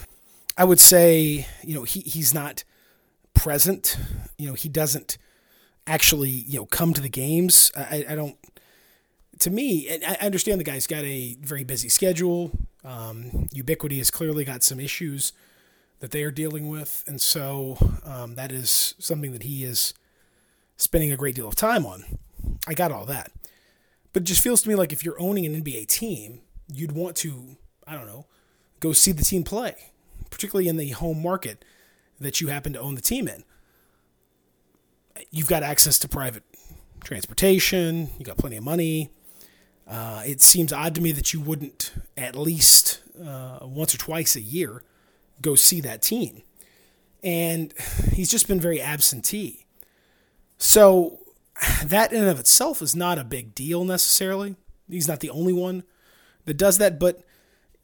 I 0.58 0.66
would 0.66 0.80
say 0.80 1.48
you 1.64 1.74
know 1.74 1.84
he 1.84 2.02
he's 2.02 2.34
not 2.34 2.64
present. 3.34 3.98
You 4.38 4.50
know 4.50 4.54
he 4.54 4.70
doesn't 4.70 5.18
actually 5.88 6.30
you 6.30 6.60
know 6.60 6.66
come 6.66 6.94
to 6.94 7.02
the 7.02 7.10
games. 7.10 7.72
I, 7.76 8.06
I 8.10 8.16
don't. 8.16 8.38
To 9.40 9.50
me, 9.50 9.90
I 10.08 10.18
understand 10.26 10.60
the 10.60 10.66
guy's 10.66 10.88
got 10.88 11.04
a 11.04 11.36
very 11.42 11.64
busy 11.64 11.90
schedule. 11.90 12.52
Um, 12.86 13.48
Ubiquiti 13.54 13.98
has 13.98 14.12
clearly 14.12 14.46
got 14.46 14.64
some 14.64 14.80
issues 14.80 15.34
that 16.04 16.12
they 16.12 16.24
are 16.24 16.32
dealing 16.32 16.68
with. 16.68 17.02
And 17.08 17.22
so 17.22 17.78
um, 18.04 18.36
that 18.36 18.52
is 18.52 18.94
something 19.00 19.32
that 19.32 19.44
he 19.44 19.64
is 19.64 19.94
spending 20.76 21.14
a 21.14 21.16
great 21.16 21.34
deal 21.34 21.48
of 21.48 21.56
time 21.56 21.86
on. 21.86 22.20
I 22.68 22.74
got 22.74 22.92
all 22.92 23.06
that. 23.06 23.32
But 24.12 24.24
it 24.24 24.26
just 24.26 24.44
feels 24.44 24.62
to 24.64 24.70
me 24.70 24.76
like 24.76 24.92
if 24.92 25.06
you're 25.06 25.18
owning 25.18 25.46
an 25.46 25.64
NBA 25.64 25.88
team, 25.88 26.42
you'd 26.68 26.92
want 26.92 27.16
to, 27.18 27.56
I 27.88 27.96
don't 27.96 28.06
know, 28.06 28.26
go 28.82 28.92
see 28.92 29.14
the 29.14 29.24
team 29.24 29.46
play, 29.46 29.94
particularly 30.30 30.68
in 30.68 30.76
the 30.76 30.90
home 30.90 31.22
market 31.22 31.64
that 32.20 32.42
you 32.42 32.50
happen 32.50 32.74
to 32.74 32.82
own 32.82 32.96
the 32.96 33.02
team 33.02 33.30
in. 33.30 33.46
You've 35.32 35.48
got 35.48 35.64
access 35.64 35.98
to 36.00 36.10
private 36.10 36.44
transportation, 37.06 38.10
you 38.20 38.26
got 38.26 38.36
plenty 38.36 38.58
of 38.58 38.66
money. 38.66 39.10
Uh, 39.88 40.24
it 40.26 40.42
seems 40.42 40.74
odd 40.74 40.96
to 40.96 41.02
me 41.02 41.14
that 41.14 41.32
you 41.32 41.40
wouldn't 41.40 41.94
at 42.18 42.36
least 42.36 43.02
uh, 43.26 43.60
once 43.62 43.96
or 43.96 44.00
twice 44.00 44.36
a 44.36 44.42
year 44.42 44.84
go 45.42 45.56
see 45.56 45.82
that 45.82 46.02
team. 46.02 46.42
And 47.24 47.74
he's 48.14 48.30
just 48.30 48.48
been 48.48 48.60
very 48.60 48.82
absentee. 48.82 49.66
So 50.58 51.20
that 51.84 52.12
in 52.12 52.22
and 52.22 52.30
of 52.30 52.40
itself 52.40 52.82
is 52.82 52.96
not 52.96 53.20
a 53.20 53.24
big 53.24 53.56
deal 53.56 53.86
necessarily. 53.86 54.56
He's 54.90 55.08
not 55.08 55.22
the 55.22 55.30
only 55.30 55.54
one 55.54 55.84
that 56.46 56.58
does 56.58 56.78
that, 56.78 57.00
but 57.00 57.24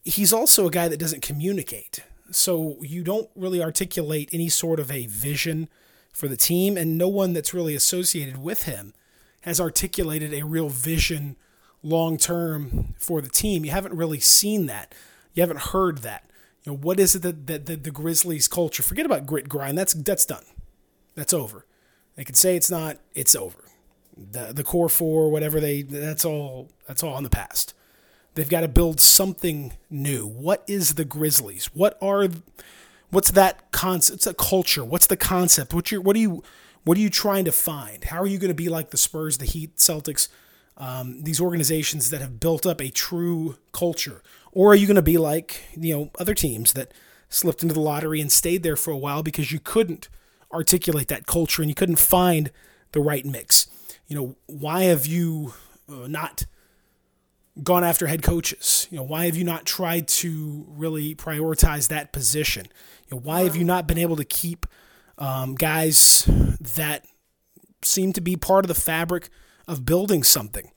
he's 0.03 0.33
also 0.33 0.67
a 0.67 0.71
guy 0.71 0.87
that 0.87 0.99
doesn't 0.99 1.21
communicate. 1.21 2.01
So 2.31 2.77
you 2.81 3.03
don't 3.03 3.29
really 3.35 3.61
articulate 3.63 4.29
any 4.31 4.49
sort 4.49 4.79
of 4.79 4.91
a 4.91 5.07
vision 5.07 5.69
for 6.13 6.27
the 6.27 6.37
team, 6.37 6.77
and 6.77 6.97
no 6.97 7.07
one 7.07 7.33
that's 7.33 7.53
really 7.53 7.75
associated 7.75 8.37
with 8.37 8.63
him 8.63 8.93
has 9.41 9.61
articulated 9.61 10.33
a 10.33 10.45
real 10.45 10.69
vision 10.69 11.37
long 11.81 12.17
term 12.17 12.93
for 12.97 13.21
the 13.21 13.29
team. 13.29 13.63
You 13.63 13.71
haven't 13.71 13.95
really 13.95 14.19
seen 14.19 14.65
that. 14.65 14.93
You 15.33 15.41
haven't 15.41 15.59
heard 15.59 15.99
that. 15.99 16.28
Know, 16.69 16.75
what 16.75 16.99
is 16.99 17.15
it 17.15 17.23
that, 17.23 17.47
that, 17.47 17.65
that 17.65 17.83
the 17.83 17.91
Grizzlies 17.91 18.47
culture? 18.47 18.83
Forget 18.83 19.05
about 19.05 19.25
grit 19.25 19.49
grind. 19.49 19.77
That's 19.77 19.93
that's 19.93 20.25
done. 20.25 20.45
That's 21.15 21.33
over. 21.33 21.65
They 22.15 22.23
can 22.23 22.35
say 22.35 22.55
it's 22.55 22.69
not. 22.69 22.97
It's 23.15 23.35
over. 23.35 23.63
The 24.15 24.53
the 24.53 24.63
core 24.63 24.89
four, 24.89 25.31
whatever 25.31 25.59
they. 25.59 25.81
That's 25.81 26.23
all. 26.23 26.69
That's 26.87 27.01
all 27.01 27.17
in 27.17 27.23
the 27.23 27.29
past. 27.29 27.73
They've 28.35 28.47
got 28.47 28.61
to 28.61 28.67
build 28.67 28.99
something 28.99 29.73
new. 29.89 30.27
What 30.27 30.63
is 30.67 30.93
the 30.93 31.05
Grizzlies? 31.05 31.71
What 31.73 31.97
are 32.01 32.27
what's 33.09 33.31
that 33.31 33.71
concept? 33.71 34.17
It's 34.17 34.27
a 34.27 34.33
culture? 34.35 34.85
What's 34.85 35.07
the 35.07 35.17
concept? 35.17 35.73
What 35.73 35.91
you 35.91 36.01
what 36.01 36.15
are 36.15 36.19
you 36.19 36.43
what 36.83 36.97
are 36.97 37.01
you 37.01 37.09
trying 37.09 37.45
to 37.45 37.51
find? 37.51 38.03
How 38.03 38.21
are 38.21 38.27
you 38.27 38.37
going 38.37 38.49
to 38.49 38.55
be 38.55 38.69
like 38.69 38.91
the 38.91 38.97
Spurs, 38.97 39.39
the 39.39 39.45
Heat, 39.45 39.77
Celtics, 39.77 40.27
um, 40.79 41.21
these 41.23 41.41
organizations 41.41 42.09
that 42.09 42.21
have 42.21 42.39
built 42.39 42.65
up 42.65 42.81
a 42.81 42.89
true 42.89 43.57
culture? 43.71 44.23
Or 44.51 44.71
are 44.71 44.75
you 44.75 44.87
going 44.87 44.95
to 44.95 45.01
be 45.01 45.17
like, 45.17 45.63
you 45.77 45.95
know, 45.95 46.11
other 46.19 46.33
teams 46.33 46.73
that 46.73 46.93
slipped 47.27 47.61
into 47.61 47.75
the 47.75 47.81
lottery 47.81 48.21
and 48.21 48.31
stayed 48.31 48.63
there 48.63 48.75
for 48.75 48.91
a 48.91 48.97
while 48.97 49.21
because 49.21 49.51
you 49.51 49.59
couldn't 49.59 50.09
articulate 50.51 51.09
that 51.09 51.27
culture 51.27 51.61
and 51.61 51.69
you 51.69 51.75
couldn't 51.75 51.99
find 51.99 52.51
the 52.93 53.01
right 53.01 53.25
mix? 53.25 53.67
You 54.07 54.15
know, 54.15 54.35
why 54.47 54.83
have 54.83 55.05
you 55.05 55.53
uh, 55.87 56.07
not 56.07 56.45
gone 57.61 57.83
after 57.83 58.07
head 58.07 58.23
coaches? 58.23 58.87
You 58.89 58.97
know, 58.97 59.03
why 59.03 59.25
have 59.25 59.35
you 59.35 59.43
not 59.43 59.65
tried 59.65 60.07
to 60.07 60.65
really 60.69 61.13
prioritize 61.13 61.89
that 61.89 62.13
position? 62.13 62.67
You 63.07 63.17
know, 63.17 63.21
why 63.21 63.41
have 63.41 63.55
you 63.55 63.63
not 63.63 63.87
been 63.87 63.97
able 63.97 64.15
to 64.15 64.23
keep 64.23 64.65
um, 65.17 65.55
guys 65.55 66.23
that 66.75 67.05
seem 67.81 68.13
to 68.13 68.21
be 68.21 68.35
part 68.35 68.65
of 68.65 68.67
the 68.69 68.75
fabric 68.75 69.29
of 69.69 69.85
building 69.85 70.23
something? 70.23 70.71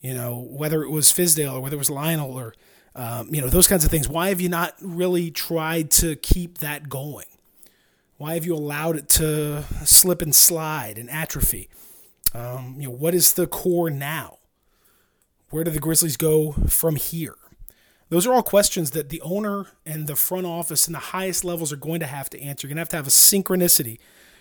You 0.00 0.14
know, 0.14 0.46
whether 0.50 0.82
it 0.82 0.90
was 0.90 1.12
Fizdale 1.12 1.54
or 1.54 1.60
whether 1.60 1.76
it 1.76 1.78
was 1.78 1.90
Lionel 1.90 2.32
or, 2.32 2.54
um, 2.94 3.32
you 3.32 3.40
know, 3.40 3.48
those 3.48 3.68
kinds 3.68 3.84
of 3.84 3.90
things. 3.90 4.08
Why 4.08 4.30
have 4.30 4.40
you 4.40 4.48
not 4.48 4.74
really 4.80 5.30
tried 5.30 5.90
to 5.92 6.16
keep 6.16 6.58
that 6.58 6.88
going? 6.88 7.26
Why 8.18 8.34
have 8.34 8.44
you 8.44 8.54
allowed 8.54 8.96
it 8.96 9.08
to 9.10 9.64
slip 9.84 10.22
and 10.22 10.34
slide 10.34 10.98
and 10.98 11.08
atrophy? 11.08 11.68
Um, 12.34 12.76
you 12.78 12.88
know, 12.88 12.94
what 12.94 13.14
is 13.14 13.34
the 13.34 13.46
core 13.46 13.90
now? 13.90 14.38
Where 15.50 15.64
do 15.64 15.70
the 15.70 15.80
Grizzlies 15.80 16.16
go 16.16 16.52
from 16.68 16.96
here? 16.96 17.36
Those 18.08 18.26
are 18.26 18.34
all 18.34 18.42
questions 18.42 18.90
that 18.90 19.08
the 19.08 19.20
owner 19.22 19.66
and 19.86 20.06
the 20.06 20.16
front 20.16 20.46
office 20.46 20.86
and 20.86 20.94
the 20.94 21.00
highest 21.00 21.44
levels 21.44 21.72
are 21.72 21.76
going 21.76 22.00
to 22.00 22.06
have 22.06 22.28
to 22.30 22.40
answer. 22.40 22.66
You're 22.66 22.74
going 22.74 22.76
to 22.76 22.80
have 22.80 22.88
to 22.90 22.96
have 22.96 23.06
a 23.06 23.10
synchronicity 23.10 23.98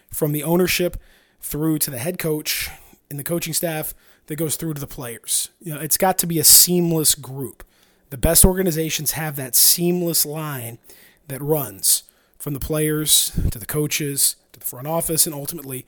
from 0.10 0.32
the 0.32 0.44
ownership 0.44 0.98
through 1.40 1.80
to 1.80 1.92
the 1.92 1.98
head 1.98 2.20
coach 2.20 2.70
and 3.12 3.20
the 3.20 3.24
coaching 3.24 3.54
staff 3.54 3.94
that 4.26 4.38
goes 4.38 4.56
through 4.56 4.74
to 4.74 4.82
the 4.82 4.88
players. 4.88 5.50
You 5.62 5.76
know, 5.76 5.80
it's 5.80 5.98
got 5.98 6.18
to 6.20 6.28
be 6.28 6.40
a 6.40 6.44
seamless 6.44 7.14
group. 7.14 7.64
The 8.10 8.18
best 8.18 8.44
organizations 8.44 9.12
have 9.12 9.36
that 9.36 9.56
seamless 9.56 10.26
line 10.26 10.80
that 11.28 11.42
runs 11.42 12.04
from 12.40 12.54
the 12.54 12.60
players 12.60 13.32
to 13.52 13.60
the 13.60 13.68
coaches 13.68 14.36
to 14.54 14.60
the 14.60 14.66
front 14.66 14.88
office 14.88 15.28
and 15.28 15.36
ultimately 15.36 15.86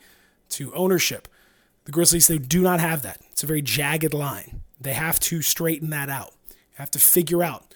to 0.50 0.72
ownership. 0.74 1.26
The 1.84 1.92
Grizzlies, 1.92 2.28
they 2.28 2.38
do 2.38 2.62
not 2.62 2.78
have 2.78 3.02
that. 3.02 3.20
It's 3.32 3.42
a 3.42 3.46
very 3.46 3.60
jagged 3.60 4.14
line. 4.14 4.60
They 4.80 4.94
have 4.94 5.18
to 5.20 5.42
straighten 5.42 5.90
that 5.90 6.08
out. 6.08 6.32
have 6.76 6.90
to 6.92 6.98
figure 6.98 7.42
out 7.42 7.74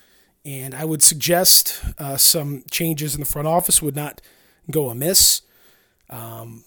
and 0.49 0.75
I 0.75 0.85
would 0.87 1.03
suggest 1.03 1.85
uh, 1.99 2.17
some 2.17 2.65
changes 2.71 3.15
in 3.15 3.21
the 3.21 3.27
front 3.27 3.47
office 3.47 3.83
would 3.83 3.95
not 3.97 4.23
go 4.71 4.89
amiss. 4.89 5.43
Um, 6.09 6.65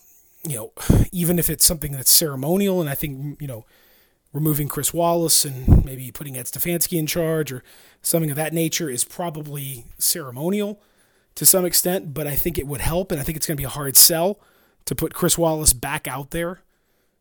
you 0.48 0.56
know, 0.56 0.72
even 1.12 1.38
if 1.40 1.50
it's 1.50 1.66
something 1.66 1.92
that's 1.92 2.12
ceremonial, 2.12 2.82
and 2.82 2.90
I 2.90 2.96
think, 2.96 3.42
you 3.42 3.48
know, 3.48 3.66
removing 4.34 4.68
Chris 4.68 4.94
Wallace 4.94 5.46
and 5.46 5.86
maybe 5.86 6.12
putting 6.12 6.38
Ed 6.38 6.46
Stefanski 6.46 6.98
in 6.98 7.06
charge 7.06 7.52
or 7.52 7.64
something 8.02 8.30
of 8.30 8.38
that 8.38 8.54
nature 8.54 8.90
is 8.90 9.04
probably 9.04 9.86
ceremonial 9.98 10.82
to 11.36 11.46
some 11.46 11.66
extent, 11.66 12.14
but 12.14 12.28
I 12.28 12.36
think 12.36 12.58
it 12.58 12.68
would 12.68 12.82
help, 12.82 13.12
and 13.12 13.20
I 13.20 13.24
think 13.24 13.38
it's 13.38 13.48
going 13.48 13.56
to 13.56 13.62
be 13.62 13.66
a 13.66 13.70
hard 13.70 13.96
sell 13.96 14.40
to 14.86 14.96
put 14.96 15.14
Chris 15.14 15.38
Wallace 15.38 15.74
back 15.74 16.08
out 16.08 16.32
there 16.32 16.62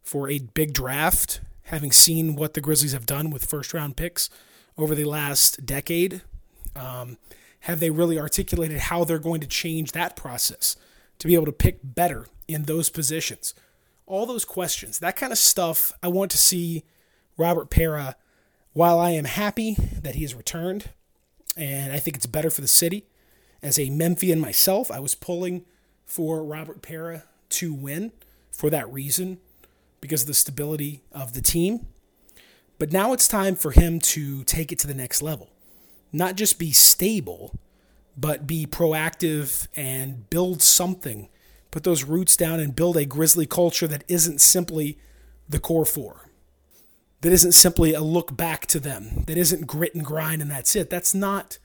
for 0.03 0.29
a 0.29 0.39
big 0.39 0.73
draft, 0.73 1.41
having 1.65 1.93
seen 1.93 2.35
what 2.35 2.55
the 2.55 2.61
Grizzlies 2.61 2.93
have 2.93 3.07
done 3.07 3.31
with 3.31 3.45
first 3.45 3.73
round 3.73 3.97
picks 3.97 4.29
over 4.77 4.95
the 4.95 5.05
last 5.05 5.65
decade. 5.65 6.23
Um, 6.75 7.19
have 7.61 7.81
they 7.81 7.91
really 7.91 8.19
articulated 8.19 8.79
how 8.79 9.05
they're 9.05 9.19
going 9.19 9.41
to 9.41 9.47
change 9.47 9.93
that 9.93 10.17
process 10.17 10.77
to 11.21 11.29
be 11.29 11.35
able 11.35 11.47
to 11.47 11.53
pick 11.53 11.79
better 11.83 12.27
in 12.49 12.65
those 12.65 12.91
positions? 12.91 13.55
All 14.07 14.27
those 14.27 14.45
questions, 14.45 14.99
that 14.99 15.17
kind 15.17 15.33
of 15.33 15.39
stuff, 15.39 15.93
I 16.03 16.09
want 16.09 16.33
to 16.33 16.39
see 16.39 16.85
Robert 17.37 17.71
Pera. 17.71 18.17
While 18.73 18.99
I 18.99 19.11
am 19.11 19.25
happy 19.25 19.77
that 20.03 20.17
he 20.17 20.23
has 20.23 20.35
returned, 20.35 20.91
and 21.57 21.93
I 21.93 21.99
think 21.99 22.17
it's 22.17 22.27
better 22.27 22.51
for 22.51 22.61
the 22.61 22.69
city, 22.69 23.07
as 23.63 23.79
a 23.79 23.91
Memphian 23.91 24.41
myself, 24.41 24.91
I 24.91 25.01
was 25.01 25.15
pulling 25.15 25.65
for 26.05 26.43
Robert 26.43 26.83
Pera 26.83 27.25
to 27.51 27.73
win 27.73 28.13
for 28.51 28.69
that 28.71 28.93
reason, 28.93 29.39
because 30.01 30.23
of 30.23 30.29
the 30.29 30.35
stability 30.35 31.03
of 31.13 31.35
the 31.35 31.41
team. 31.41 31.87
But 32.79 32.93
now 32.93 33.13
it's 33.13 33.29
time 33.29 33.55
for 33.55 33.71
him 33.71 34.01
to 34.01 34.43
take 34.45 34.73
it 34.73 34.79
to 34.81 34.87
the 34.87 34.95
next 34.95 35.23
level 35.23 35.51
not 36.13 36.37
just 36.37 36.59
be 36.59 36.73
stable, 36.73 37.55
but 38.21 38.47
be 38.47 38.67
proactive 38.67 39.69
and 39.75 40.29
build 40.31 40.63
something. 40.63 41.29
Put 41.71 41.85
those 41.85 42.05
roots 42.05 42.37
down 42.37 42.61
and 42.61 42.75
build 42.75 42.97
a 42.97 43.07
Grizzly 43.07 43.47
culture 43.47 43.87
that 43.87 44.05
isn't 44.09 44.41
simply 44.41 44.99
the 45.49 45.61
core 45.61 45.87
four, 45.87 46.29
that 47.23 47.33
isn't 47.33 47.53
simply 47.53 47.95
a 47.95 48.03
look 48.03 48.37
back 48.37 48.67
to 48.67 48.81
them, 48.81 49.25
that 49.27 49.39
isn't 49.39 49.67
grit 49.67 49.95
and 49.95 50.05
grind 50.05 50.43
and 50.43 50.51
that's 50.51 50.77
it. 50.77 50.91
That's 50.91 51.15
not 51.15 51.59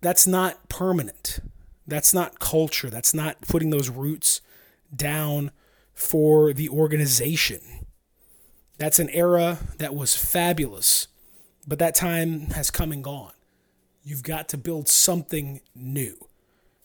that's 0.00 0.26
not 0.26 0.68
permanent. 0.68 1.38
That's 1.86 2.12
not 2.12 2.38
culture. 2.38 2.90
That's 2.90 3.14
not 3.14 3.40
putting 3.42 3.70
those 3.70 3.88
roots 3.88 4.42
down 4.94 5.50
for 5.94 6.52
the 6.52 6.68
organization. 6.68 7.60
That's 8.76 8.98
an 8.98 9.08
era 9.10 9.58
that 9.78 9.94
was 9.94 10.14
fabulous 10.14 11.08
but 11.66 11.78
that 11.78 11.94
time 11.94 12.50
has 12.50 12.70
come 12.70 12.92
and 12.92 13.02
gone. 13.02 13.32
You've 14.04 14.22
got 14.22 14.48
to 14.50 14.58
build 14.58 14.88
something 14.88 15.60
new. 15.74 16.28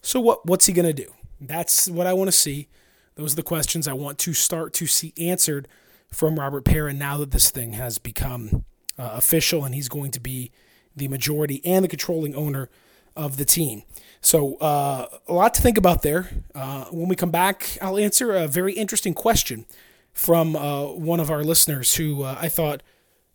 So 0.01 0.19
what 0.19 0.45
what's 0.45 0.65
he 0.65 0.73
going 0.73 0.87
to 0.87 0.93
do? 0.93 1.11
That's 1.39 1.89
what 1.89 2.07
I 2.07 2.13
want 2.13 2.29
to 2.29 2.37
see. 2.37 2.69
Those 3.15 3.33
are 3.33 3.37
the 3.37 3.43
questions 3.43 3.87
I 3.87 3.93
want 3.93 4.17
to 4.19 4.33
start 4.33 4.73
to 4.75 4.87
see 4.87 5.13
answered 5.17 5.67
from 6.09 6.39
Robert 6.39 6.63
Pera 6.63 6.93
now 6.93 7.17
that 7.17 7.31
this 7.31 7.51
thing 7.51 7.73
has 7.73 7.97
become 7.97 8.63
uh, 8.97 9.11
official 9.13 9.65
and 9.65 9.75
he's 9.75 9.89
going 9.89 10.11
to 10.11 10.19
be 10.19 10.51
the 10.95 11.07
majority 11.09 11.61
and 11.65 11.83
the 11.83 11.89
controlling 11.89 12.33
owner 12.35 12.69
of 13.15 13.37
the 13.37 13.45
team. 13.45 13.83
So, 14.21 14.55
uh, 14.55 15.07
a 15.27 15.33
lot 15.33 15.53
to 15.55 15.61
think 15.61 15.77
about 15.77 16.01
there. 16.01 16.29
Uh, 16.55 16.85
when 16.85 17.07
we 17.09 17.15
come 17.15 17.31
back, 17.31 17.77
I'll 17.81 17.97
answer 17.97 18.33
a 18.33 18.47
very 18.47 18.73
interesting 18.73 19.13
question 19.13 19.65
from 20.13 20.55
uh, 20.55 20.85
one 20.85 21.19
of 21.19 21.29
our 21.29 21.43
listeners 21.43 21.95
who 21.95 22.23
uh, 22.23 22.37
I 22.39 22.49
thought 22.49 22.83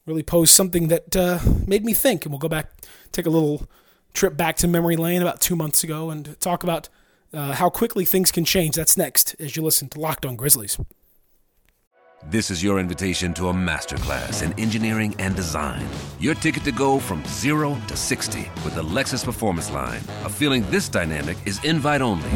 really 0.07 0.23
posed 0.23 0.55
something 0.55 0.89
that 0.89 1.17
uh, 1.17 1.39
made 1.67 1.85
me 1.85 1.95
think. 1.95 2.25
And 2.25 2.33
we'll 2.33 2.39
go 2.39 2.49
back, 2.49 2.71
take 3.13 3.27
a 3.27 3.31
little 3.31 3.69
trip 4.13 4.37
back 4.37 4.57
to 4.57 4.69
memory 4.69 4.97
lane 4.97 5.23
about 5.23 5.41
two 5.41 5.57
months 5.57 5.83
ago 5.83 6.11
and 6.11 6.39
talk 6.41 6.63
about 6.63 6.89
uh, 7.33 7.53
how 7.53 7.69
quickly 7.69 8.05
things 8.05 8.31
can 8.31 8.45
change. 8.45 8.77
That's 8.77 8.97
next 8.97 9.35
as 9.39 9.57
you 9.57 9.63
listen 9.63 9.89
to 9.91 10.01
Locked 10.01 10.25
On 10.25 10.37
Grizzlies. 10.37 10.79
This 12.31 12.51
is 12.51 12.63
your 12.63 12.79
invitation 12.79 13.35
to 13.35 13.49
a 13.49 13.53
masterclass 13.53 14.43
in 14.43 14.59
engineering 14.59 15.15
and 15.19 15.37
design. 15.37 15.87
Your 16.19 16.35
ticket 16.35 16.65
to 16.65 16.73
go 16.73 16.99
from 16.99 17.23
zero 17.27 17.79
to 17.87 17.97
60 17.97 18.51
with 18.65 18.75
the 18.75 18.83
Lexus 18.83 19.23
Performance 19.23 19.71
Line. 19.71 20.01
A 20.25 20.31
feeling 20.31 20.63
this 20.71 20.89
dynamic 20.89 21.37
is 21.45 21.63
invite 21.65 22.01
only. 22.01 22.31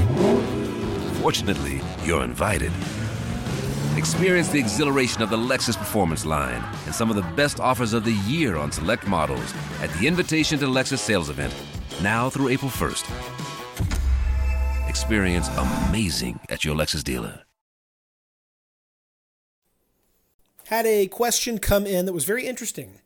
Fortunately, 1.23 1.81
you're 2.05 2.23
invited. 2.23 2.73
Experience 3.99 4.49
the 4.49 4.61
exhilaration 4.61 5.23
of 5.23 5.29
the 5.29 5.37
Lexus 5.37 5.77
Performance 5.77 6.25
line 6.25 6.63
and 6.87 6.95
some 6.95 7.11
of 7.11 7.17
the 7.17 7.23
best 7.35 7.59
offers 7.59 7.93
of 7.93 8.05
the 8.05 8.13
year 8.13 8.57
on 8.57 8.71
select 8.71 9.09
models 9.09 9.53
at 9.83 9.93
the 9.95 10.07
Invitation 10.07 10.57
to 10.61 10.67
Lexus 10.67 10.99
sales 10.99 11.29
event, 11.31 11.53
now 12.01 12.31
through 12.31 12.47
April 12.47 12.71
1st. 12.71 13.05
Experience 14.89 15.49
amazing 15.89 16.39
at 16.49 16.65
your 16.65 16.77
Lexus 16.77 17.03
dealer. 17.03 17.43
Had 20.67 20.87
a 20.87 21.09
question 21.09 21.59
come 21.59 21.85
in 21.85 22.07
that 22.07 22.13
was 22.13 22.25
very 22.25 22.47
interesting 22.47 23.01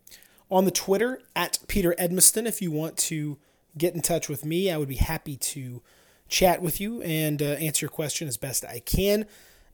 on 0.51 0.65
the 0.65 0.71
Twitter 0.71 1.23
at 1.35 1.57
Peter 1.67 1.95
Edmiston. 1.97 2.45
If 2.45 2.61
you 2.61 2.69
want 2.69 2.97
to 2.97 3.39
get 3.75 3.95
in 3.95 4.01
touch 4.03 4.29
with 4.29 4.45
me, 4.45 4.69
I 4.69 4.77
would 4.77 4.89
be 4.89 4.97
happy 4.97 5.37
to 5.37 5.81
chat 6.29 6.61
with 6.61 6.79
you 6.79 7.01
and 7.01 7.41
uh, 7.41 7.45
answer 7.45 7.85
your 7.85 7.89
question 7.89 8.27
as 8.27 8.37
best 8.37 8.63
I 8.63 8.77
can. 8.77 9.25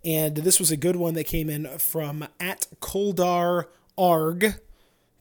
And 0.03 0.37
this 0.37 0.59
was 0.59 0.71
a 0.71 0.77
good 0.77 0.95
one 0.95 1.13
that 1.15 1.25
came 1.25 1.49
in 1.49 1.67
from 1.77 2.27
at 2.39 2.67
Kuldar 2.81 3.65
Arg. 3.97 4.55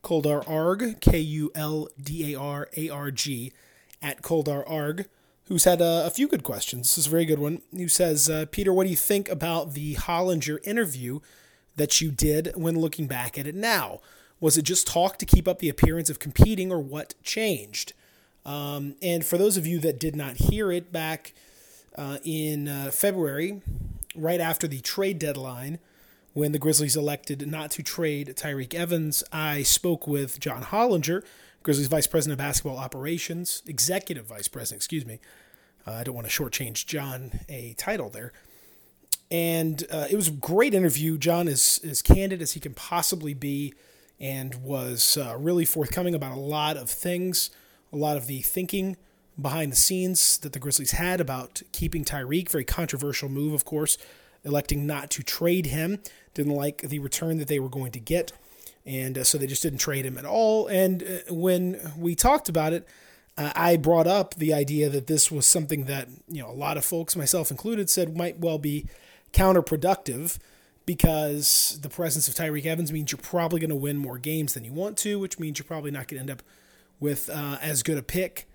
Kuldar 0.02 0.48
Arg, 0.48 1.00
K 1.00 1.18
U 1.18 1.50
L 1.54 1.88
D 2.00 2.32
A 2.32 2.38
R 2.38 2.68
A 2.76 2.88
R 2.88 3.10
G, 3.10 3.52
at 4.00 4.22
Kuldar 4.22 4.68
Arg, 4.70 5.06
who's 5.44 5.64
had 5.64 5.80
a, 5.80 6.06
a, 6.06 6.10
few 6.10 6.28
good 6.28 6.44
questions. 6.44 6.94
This 6.94 6.98
is 6.98 7.06
a 7.08 7.10
very 7.10 7.24
good 7.24 7.38
one. 7.38 7.62
Who 7.74 7.88
says, 7.88 8.30
uh, 8.30 8.46
Peter, 8.50 8.72
what 8.72 8.84
do 8.84 8.90
you 8.90 8.96
think 8.96 9.28
about 9.28 9.74
the 9.74 9.96
Hollinger 9.96 10.58
interview 10.64 11.20
that 11.76 12.00
you 12.00 12.10
did 12.10 12.52
when 12.54 12.78
looking 12.78 13.06
back 13.06 13.36
at 13.36 13.46
it 13.46 13.54
now? 13.54 14.00
Was 14.40 14.56
it 14.56 14.62
just 14.62 14.86
talk 14.86 15.18
to 15.18 15.26
keep 15.26 15.48
up 15.48 15.58
the 15.58 15.68
appearance 15.68 16.08
of 16.08 16.20
competing, 16.20 16.70
or 16.70 16.78
what 16.78 17.14
changed? 17.22 17.92
Um, 18.46 18.94
and 19.02 19.24
for 19.24 19.36
those 19.36 19.56
of 19.56 19.66
you 19.66 19.78
that 19.80 19.98
did 19.98 20.14
not 20.14 20.36
hear 20.36 20.70
it 20.70 20.92
back 20.92 21.34
uh, 21.96 22.18
in 22.24 22.68
uh, 22.68 22.90
February, 22.92 23.60
right 24.14 24.40
after 24.40 24.66
the 24.66 24.80
trade 24.80 25.18
deadline, 25.18 25.78
when 26.32 26.52
the 26.52 26.58
Grizzlies 26.58 26.96
elected 26.96 27.46
not 27.46 27.70
to 27.72 27.82
trade 27.82 28.34
Tyreke 28.36 28.74
Evans, 28.74 29.24
I 29.32 29.62
spoke 29.62 30.06
with 30.06 30.38
John 30.38 30.62
Hollinger, 30.62 31.24
Grizzlies 31.62 31.88
Vice 31.88 32.06
President 32.06 32.32
of 32.32 32.38
Basketball 32.38 32.78
Operations, 32.78 33.62
Executive 33.66 34.26
Vice 34.26 34.48
President, 34.48 34.78
excuse 34.78 35.04
me. 35.04 35.18
Uh, 35.86 35.92
I 35.92 36.04
don't 36.04 36.14
want 36.14 36.28
to 36.28 36.32
shortchange 36.32 36.86
John 36.86 37.40
a 37.48 37.74
title 37.74 38.08
there. 38.08 38.32
And 39.30 39.84
uh, 39.90 40.06
it 40.10 40.16
was 40.16 40.28
a 40.28 40.32
great 40.32 40.74
interview. 40.74 41.18
John 41.18 41.48
is 41.48 41.80
as 41.84 42.02
candid 42.02 42.40
as 42.40 42.52
he 42.52 42.60
can 42.60 42.74
possibly 42.74 43.34
be 43.34 43.74
and 44.20 44.54
was 44.56 45.16
uh, 45.16 45.36
really 45.38 45.64
forthcoming 45.64 46.14
about 46.14 46.36
a 46.36 46.40
lot 46.40 46.76
of 46.76 46.88
things, 46.88 47.50
a 47.92 47.96
lot 47.96 48.16
of 48.16 48.26
the 48.26 48.40
thinking 48.40 48.96
behind 49.40 49.72
the 49.72 49.76
scenes 49.76 50.38
that 50.38 50.52
the 50.52 50.58
Grizzlies 50.58 50.92
had 50.92 51.20
about 51.20 51.62
keeping 51.72 52.04
Tyreke. 52.04 52.50
Very 52.50 52.64
controversial 52.64 53.28
move, 53.28 53.52
of 53.52 53.64
course, 53.64 53.98
electing 54.44 54.86
not 54.86 55.10
to 55.10 55.22
trade 55.22 55.66
him. 55.66 56.00
Didn't 56.34 56.54
like 56.54 56.82
the 56.82 56.98
return 56.98 57.38
that 57.38 57.48
they 57.48 57.60
were 57.60 57.68
going 57.68 57.92
to 57.92 58.00
get. 58.00 58.32
And 58.84 59.18
uh, 59.18 59.24
so 59.24 59.38
they 59.38 59.46
just 59.46 59.62
didn't 59.62 59.80
trade 59.80 60.06
him 60.06 60.16
at 60.16 60.24
all. 60.24 60.66
And 60.66 61.02
uh, 61.02 61.34
when 61.34 61.78
we 61.96 62.14
talked 62.14 62.48
about 62.48 62.72
it, 62.72 62.86
uh, 63.36 63.52
I 63.54 63.76
brought 63.76 64.06
up 64.06 64.34
the 64.34 64.52
idea 64.52 64.88
that 64.88 65.06
this 65.06 65.30
was 65.30 65.46
something 65.46 65.84
that, 65.84 66.08
you 66.28 66.42
know, 66.42 66.50
a 66.50 66.52
lot 66.52 66.76
of 66.76 66.84
folks, 66.84 67.14
myself 67.14 67.50
included, 67.50 67.88
said 67.88 68.16
might 68.16 68.40
well 68.40 68.58
be 68.58 68.86
counterproductive 69.32 70.38
because 70.86 71.78
the 71.82 71.90
presence 71.90 72.28
of 72.28 72.34
Tyreke 72.34 72.64
Evans 72.64 72.90
means 72.90 73.12
you're 73.12 73.20
probably 73.20 73.60
going 73.60 73.68
to 73.70 73.76
win 73.76 73.98
more 73.98 74.18
games 74.18 74.54
than 74.54 74.64
you 74.64 74.72
want 74.72 74.96
to, 74.98 75.18
which 75.18 75.38
means 75.38 75.58
you're 75.58 75.66
probably 75.66 75.90
not 75.90 76.08
going 76.08 76.16
to 76.16 76.20
end 76.20 76.30
up 76.30 76.42
with 76.98 77.28
uh, 77.28 77.58
as 77.60 77.82
good 77.82 77.98
a 77.98 78.02
pick 78.02 78.47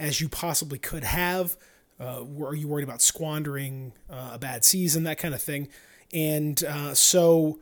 as 0.00 0.20
you 0.20 0.28
possibly 0.28 0.78
could 0.78 1.04
have. 1.04 1.56
Uh, 2.00 2.24
are 2.42 2.54
you 2.54 2.66
worried 2.66 2.82
about 2.82 3.02
squandering 3.02 3.92
uh, 4.08 4.30
a 4.32 4.38
bad 4.38 4.64
season, 4.64 5.04
that 5.04 5.18
kind 5.18 5.34
of 5.34 5.42
thing? 5.42 5.68
And 6.12 6.64
uh, 6.64 6.94
so 6.94 7.60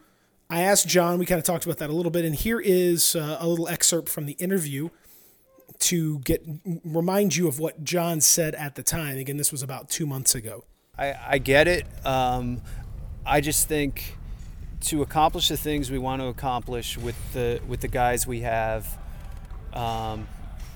I 0.48 0.62
asked 0.62 0.88
John, 0.88 1.18
we 1.18 1.26
kind 1.26 1.38
of 1.38 1.44
talked 1.44 1.64
about 1.64 1.78
that 1.78 1.90
a 1.90 1.92
little 1.92 2.12
bit, 2.12 2.24
and 2.24 2.34
here 2.34 2.60
is 2.60 3.16
uh, 3.16 3.36
a 3.40 3.48
little 3.48 3.68
excerpt 3.68 4.08
from 4.08 4.26
the 4.26 4.32
interview 4.34 4.88
to 5.80 6.20
get 6.20 6.44
remind 6.84 7.36
you 7.36 7.46
of 7.46 7.58
what 7.58 7.84
John 7.84 8.20
said 8.20 8.54
at 8.54 8.74
the 8.74 8.82
time. 8.82 9.18
Again, 9.18 9.36
this 9.36 9.52
was 9.52 9.62
about 9.62 9.90
two 9.90 10.06
months 10.06 10.34
ago. 10.34 10.64
I, 10.96 11.14
I 11.28 11.38
get 11.38 11.68
it. 11.68 11.86
Um, 12.04 12.62
I 13.26 13.40
just 13.40 13.68
think 13.68 14.16
to 14.82 15.02
accomplish 15.02 15.48
the 15.48 15.56
things 15.56 15.90
we 15.90 15.98
want 15.98 16.22
to 16.22 16.28
accomplish 16.28 16.96
with 16.96 17.16
the 17.32 17.60
with 17.66 17.80
the 17.80 17.88
guys 17.88 18.26
we 18.26 18.40
have, 18.40 18.98
um, 19.72 20.26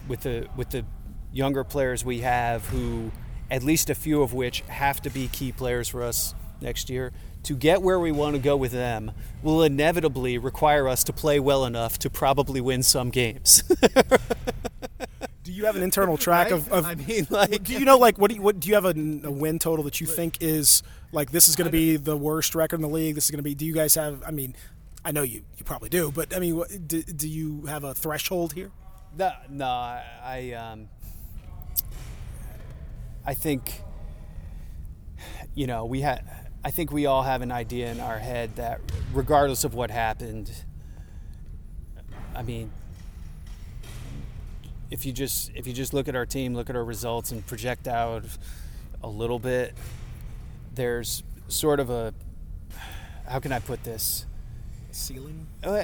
with 0.08 0.20
the 0.20 0.48
with 0.56 0.70
the 0.70 0.84
younger 1.32 1.64
players 1.64 2.04
we 2.04 2.20
have, 2.20 2.66
who 2.68 3.10
at 3.50 3.62
least 3.62 3.90
a 3.90 3.94
few 3.94 4.22
of 4.22 4.32
which 4.32 4.60
have 4.62 5.00
to 5.02 5.10
be 5.10 5.28
key 5.28 5.52
players 5.52 5.88
for 5.88 6.02
us 6.02 6.34
next 6.60 6.88
year. 6.88 7.12
To 7.44 7.56
get 7.56 7.82
where 7.82 7.98
we 7.98 8.12
want 8.12 8.36
to 8.36 8.40
go 8.40 8.56
with 8.56 8.70
them 8.70 9.12
will 9.42 9.62
inevitably 9.62 10.38
require 10.38 10.88
us 10.88 11.02
to 11.04 11.12
play 11.12 11.40
well 11.40 11.64
enough 11.64 11.98
to 12.00 12.10
probably 12.10 12.60
win 12.60 12.82
some 12.82 13.10
games. 13.10 13.62
do 15.42 15.52
you 15.52 15.64
have 15.64 15.74
an 15.74 15.82
internal 15.82 16.16
track 16.16 16.46
right? 16.46 16.52
of, 16.52 16.70
of, 16.72 16.86
I 16.86 16.94
mean, 16.94 17.26
like, 17.30 17.64
do 17.64 17.72
you 17.72 17.84
know 17.84 17.98
like 17.98 18.16
what 18.16 18.30
do 18.30 18.36
you 18.36 18.42
what 18.42 18.60
do 18.60 18.68
you 18.68 18.74
have 18.74 18.84
a, 18.84 18.90
a 19.24 19.30
win 19.30 19.58
total 19.58 19.84
that 19.84 20.00
you 20.00 20.06
think 20.06 20.38
is 20.40 20.84
like 21.10 21.32
this 21.32 21.48
is 21.48 21.56
going 21.56 21.66
to 21.66 21.72
be 21.72 21.96
the 21.96 22.16
worst 22.16 22.54
record 22.54 22.76
in 22.76 22.82
the 22.82 22.88
league? 22.88 23.16
This 23.16 23.24
is 23.24 23.30
going 23.30 23.40
to 23.40 23.42
be. 23.42 23.54
Do 23.56 23.66
you 23.66 23.74
guys 23.74 23.96
have? 23.96 24.22
I 24.24 24.30
mean, 24.30 24.54
I 25.04 25.10
know 25.10 25.22
you 25.22 25.42
you 25.58 25.64
probably 25.64 25.88
do, 25.88 26.12
but 26.12 26.34
I 26.34 26.38
mean, 26.38 26.56
what, 26.56 26.86
do, 26.86 27.02
do 27.02 27.28
you 27.28 27.66
have 27.66 27.82
a 27.82 27.92
threshold 27.92 28.52
here? 28.52 28.70
No, 29.18 29.32
no, 29.50 29.66
I, 29.66 30.52
um, 30.56 30.88
I 33.24 33.34
think, 33.34 33.82
you 35.54 35.66
know, 35.66 35.84
we 35.84 36.00
had, 36.00 36.24
I 36.64 36.70
think 36.70 36.92
we 36.92 37.06
all 37.06 37.22
have 37.22 37.42
an 37.42 37.52
idea 37.52 37.90
in 37.90 38.00
our 38.00 38.18
head 38.18 38.56
that 38.56 38.80
regardless 39.12 39.64
of 39.64 39.74
what 39.74 39.90
happened, 39.90 40.50
I 42.34 42.42
mean, 42.42 42.70
if 44.90 45.06
you 45.06 45.12
just 45.12 45.50
if 45.54 45.66
you 45.66 45.72
just 45.72 45.94
look 45.94 46.06
at 46.06 46.14
our 46.14 46.26
team, 46.26 46.54
look 46.54 46.68
at 46.68 46.76
our 46.76 46.84
results, 46.84 47.32
and 47.32 47.44
project 47.46 47.88
out 47.88 48.24
a 49.02 49.08
little 49.08 49.38
bit, 49.38 49.74
there's 50.74 51.22
sort 51.48 51.80
of 51.80 51.90
a, 51.90 52.12
how 53.26 53.38
can 53.38 53.52
I 53.52 53.58
put 53.58 53.84
this? 53.84 54.26
Ceiling. 54.90 55.46
Uh, 55.64 55.82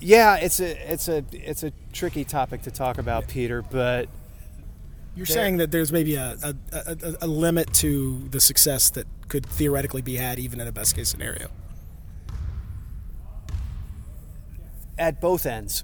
yeah, 0.00 0.36
it's 0.36 0.60
a 0.60 0.92
it's 0.92 1.08
a 1.08 1.24
it's 1.32 1.64
a 1.64 1.72
tricky 1.92 2.24
topic 2.24 2.62
to 2.62 2.70
talk 2.70 2.98
about, 2.98 3.26
Peter. 3.26 3.62
But 3.62 4.08
You're 5.16 5.26
There- 5.26 5.34
saying 5.34 5.56
that 5.58 5.70
there's 5.70 5.92
maybe 5.92 6.14
a, 6.14 6.36
a, 6.42 6.54
a, 6.72 7.14
a 7.22 7.26
limit 7.26 7.72
to 7.74 8.28
the 8.30 8.40
success 8.40 8.90
that 8.90 9.06
could 9.28 9.44
theoretically 9.46 10.02
be 10.02 10.16
had 10.16 10.38
even 10.38 10.60
in 10.60 10.66
a 10.68 10.72
best 10.72 10.94
case 10.96 11.08
scenario. 11.08 11.48
at 14.98 15.20
both 15.20 15.46
ends, 15.46 15.82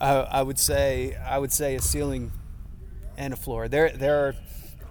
I, 0.00 0.10
I 0.16 0.42
would 0.42 0.58
say 0.58 1.16
I 1.26 1.38
would 1.38 1.52
say 1.52 1.74
a 1.74 1.80
ceiling 1.80 2.32
and 3.16 3.32
a 3.32 3.36
floor. 3.36 3.66
There 3.68 3.90
there 3.90 4.26
are, 4.26 4.34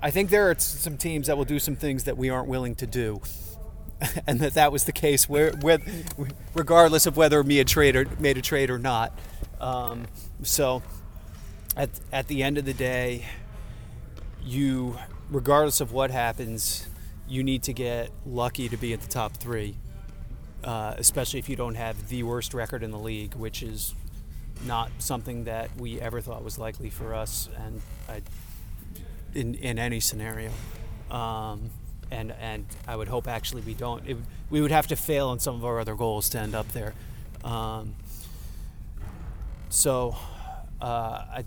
I 0.01 0.10
think 0.12 0.30
there 0.32 0.50
are 0.50 0.56
some 0.58 0.98
teams 0.98 1.27
that 1.27 1.38
will 1.38 1.46
do 1.46 1.60
some 1.60 1.75
things 1.75 2.06
that 2.06 2.18
we 2.18 2.30
aren't 2.30 2.48
willing 2.48 2.75
to 2.75 2.88
do. 2.88 3.22
And 4.27 4.39
that 4.42 4.56
that 4.56 4.72
was 4.74 4.84
the 4.84 4.92
case, 4.92 5.30
where, 5.30 5.51
where, 5.62 5.77
regardless 6.53 7.06
of 7.06 7.15
whether 7.15 7.42
me 7.42 7.60
a 7.62 7.63
trade 7.63 7.96
or 7.96 8.06
made 8.20 8.38
a 8.38 8.42
trade 8.42 8.70
or 8.70 8.77
not. 8.77 9.18
Um, 9.62 10.08
so, 10.42 10.84
at 11.75 11.89
at 12.12 12.28
the 12.28 12.43
end 12.43 12.58
of 12.58 12.65
the 12.65 12.74
day, 12.74 13.26
you, 14.43 14.97
regardless 15.30 15.82
of 15.82 15.91
what 15.91 16.12
happens, 16.12 16.88
you 17.28 17.43
need 17.43 17.63
to 17.63 17.74
get 17.74 18.12
lucky 18.26 18.69
to 18.69 18.78
be 18.78 18.93
at 18.93 19.02
the 19.02 19.08
top 19.08 19.38
three, 19.38 19.76
uh, 20.63 20.93
especially 20.97 21.39
if 21.39 21.50
you 21.50 21.56
don't 21.56 21.76
have 21.76 22.10
the 22.10 22.24
worst 22.24 22.54
record 22.54 22.84
in 22.84 22.91
the 22.91 23.00
league, 23.00 23.34
which 23.36 23.63
is 23.63 23.95
not 24.65 24.91
something 25.00 25.45
that 25.45 25.76
we 25.78 26.00
ever 26.00 26.21
thought 26.21 26.43
was 26.43 26.58
likely 26.58 26.89
for 26.89 27.13
us, 27.13 27.50
and 27.65 27.82
I, 28.08 28.21
in 29.34 29.56
in 29.56 29.80
any 29.80 30.00
scenario. 30.00 30.52
Um, 31.10 31.69
and 32.12 32.34
and 32.39 32.65
I 32.88 32.95
would 32.95 33.08
hope 33.08 33.28
actually 33.28 33.62
we 33.62 33.74
don't. 33.74 34.08
It, 34.08 34.17
we 34.50 34.62
would 34.62 34.71
have 34.71 34.88
to 34.88 34.95
fail 34.95 35.30
on 35.30 35.39
some 35.39 35.56
of 35.56 35.65
our 35.65 35.80
other 35.80 35.95
goals 35.95 36.30
to 36.30 36.39
end 36.39 36.54
up 36.54 36.67
there. 36.69 36.93
Um, 37.43 37.95
so, 39.69 40.15
uh, 40.82 40.86
I, 40.86 41.45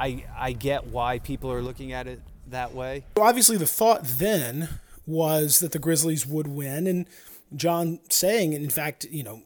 I 0.00 0.24
I 0.36 0.52
get 0.52 0.86
why 0.86 1.18
people 1.18 1.52
are 1.52 1.62
looking 1.62 1.92
at 1.92 2.06
it 2.06 2.20
that 2.48 2.74
way. 2.74 3.04
Obviously, 3.16 3.56
the 3.56 3.66
thought 3.66 4.04
then 4.04 4.68
was 5.06 5.60
that 5.60 5.72
the 5.72 5.78
Grizzlies 5.78 6.26
would 6.26 6.46
win, 6.48 6.86
and 6.86 7.06
John 7.54 8.00
saying, 8.08 8.52
in 8.54 8.70
fact, 8.70 9.04
you 9.10 9.22
know, 9.22 9.42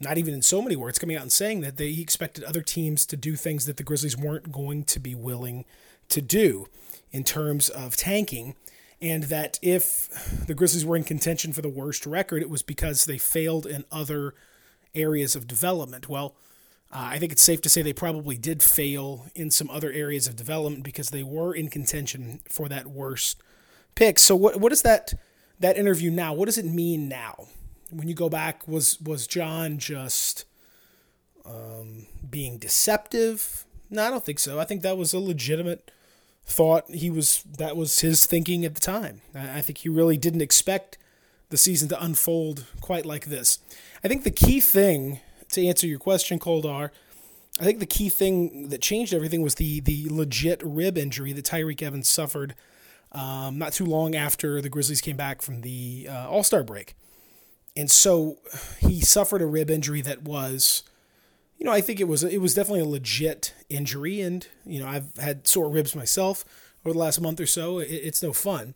not 0.00 0.18
even 0.18 0.34
in 0.34 0.42
so 0.42 0.60
many 0.60 0.76
words, 0.76 0.98
coming 0.98 1.16
out 1.16 1.22
and 1.22 1.32
saying 1.32 1.62
that 1.62 1.78
they 1.78 1.92
he 1.92 2.02
expected 2.02 2.44
other 2.44 2.62
teams 2.62 3.06
to 3.06 3.16
do 3.16 3.34
things 3.34 3.66
that 3.66 3.78
the 3.78 3.82
Grizzlies 3.82 4.16
weren't 4.16 4.52
going 4.52 4.84
to 4.84 5.00
be 5.00 5.14
willing 5.14 5.64
to 6.10 6.20
do 6.20 6.66
in 7.10 7.24
terms 7.24 7.68
of 7.70 7.96
tanking, 7.96 8.54
and 9.00 9.24
that 9.24 9.58
if 9.62 10.44
the 10.46 10.54
Grizzlies 10.54 10.84
were 10.84 10.96
in 10.96 11.04
contention 11.04 11.52
for 11.52 11.62
the 11.62 11.68
worst 11.68 12.04
record, 12.04 12.42
it 12.42 12.50
was 12.50 12.62
because 12.62 13.06
they 13.06 13.18
failed 13.18 13.64
in 13.64 13.84
other 13.90 14.34
areas 14.94 15.34
of 15.34 15.46
development. 15.46 16.08
Well, 16.08 16.34
uh, 16.90 17.08
I 17.12 17.18
think 17.18 17.32
it's 17.32 17.42
safe 17.42 17.60
to 17.62 17.68
say 17.68 17.82
they 17.82 17.92
probably 17.92 18.38
did 18.38 18.62
fail 18.62 19.26
in 19.34 19.50
some 19.50 19.68
other 19.68 19.92
areas 19.92 20.26
of 20.26 20.36
development 20.36 20.84
because 20.84 21.10
they 21.10 21.22
were 21.22 21.54
in 21.54 21.68
contention 21.68 22.40
for 22.48 22.68
that 22.68 22.86
worst 22.86 23.42
pick. 23.94 24.18
So 24.18 24.34
what 24.34 24.58
what 24.58 24.72
is 24.72 24.82
that 24.82 25.14
that 25.60 25.76
interview 25.76 26.10
now? 26.10 26.32
What 26.32 26.46
does 26.46 26.58
it 26.58 26.64
mean 26.64 27.08
now? 27.08 27.46
When 27.90 28.08
you 28.08 28.14
go 28.14 28.28
back, 28.30 28.66
was 28.66 28.98
was 29.00 29.26
John 29.26 29.78
just 29.78 30.46
um, 31.44 32.06
being 32.28 32.58
deceptive? 32.58 33.66
No, 33.90 34.06
I 34.06 34.10
don't 34.10 34.24
think 34.24 34.38
so. 34.38 34.58
I 34.58 34.64
think 34.64 34.82
that 34.82 34.96
was 34.96 35.12
a 35.12 35.18
legitimate 35.18 35.90
thought. 36.44 36.90
He 36.90 37.10
was 37.10 37.42
that 37.58 37.76
was 37.76 38.00
his 38.00 38.24
thinking 38.24 38.64
at 38.64 38.74
the 38.74 38.80
time. 38.80 39.20
I, 39.34 39.58
I 39.58 39.60
think 39.60 39.78
he 39.78 39.90
really 39.90 40.16
didn't 40.16 40.42
expect 40.42 40.96
the 41.50 41.58
season 41.58 41.88
to 41.90 42.02
unfold 42.02 42.64
quite 42.80 43.04
like 43.04 43.26
this. 43.26 43.58
I 44.02 44.08
think 44.08 44.24
the 44.24 44.30
key 44.30 44.60
thing 44.60 45.20
to 45.50 45.66
answer 45.66 45.86
your 45.86 45.98
question, 45.98 46.38
Kuldar, 46.38 46.90
I 47.60 47.64
think 47.64 47.80
the 47.80 47.86
key 47.86 48.08
thing 48.08 48.68
that 48.68 48.80
changed 48.80 49.12
everything 49.12 49.42
was 49.42 49.56
the 49.56 49.80
the 49.80 50.08
legit 50.10 50.62
rib 50.64 50.96
injury 50.96 51.32
that 51.32 51.44
Tyreke 51.44 51.82
Evans 51.82 52.08
suffered 52.08 52.54
um, 53.12 53.58
not 53.58 53.72
too 53.72 53.86
long 53.86 54.14
after 54.14 54.60
the 54.60 54.68
Grizzlies 54.68 55.00
came 55.00 55.16
back 55.16 55.42
from 55.42 55.62
the 55.62 56.08
uh, 56.10 56.28
All 56.28 56.44
Star 56.44 56.62
break, 56.62 56.94
and 57.76 57.90
so 57.90 58.36
he 58.80 59.00
suffered 59.00 59.42
a 59.42 59.46
rib 59.46 59.70
injury 59.70 60.02
that 60.02 60.22
was, 60.22 60.84
you 61.56 61.66
know, 61.66 61.72
I 61.72 61.80
think 61.80 62.00
it 62.00 62.06
was 62.06 62.22
it 62.22 62.40
was 62.40 62.54
definitely 62.54 62.80
a 62.80 62.88
legit 62.88 63.54
injury, 63.68 64.20
and 64.20 64.46
you 64.64 64.80
know 64.80 64.86
I've 64.86 65.16
had 65.16 65.48
sore 65.48 65.68
ribs 65.68 65.96
myself 65.96 66.44
over 66.84 66.92
the 66.92 66.98
last 66.98 67.20
month 67.20 67.40
or 67.40 67.46
so. 67.46 67.78
It, 67.78 67.86
it's 67.86 68.22
no 68.22 68.32
fun, 68.32 68.74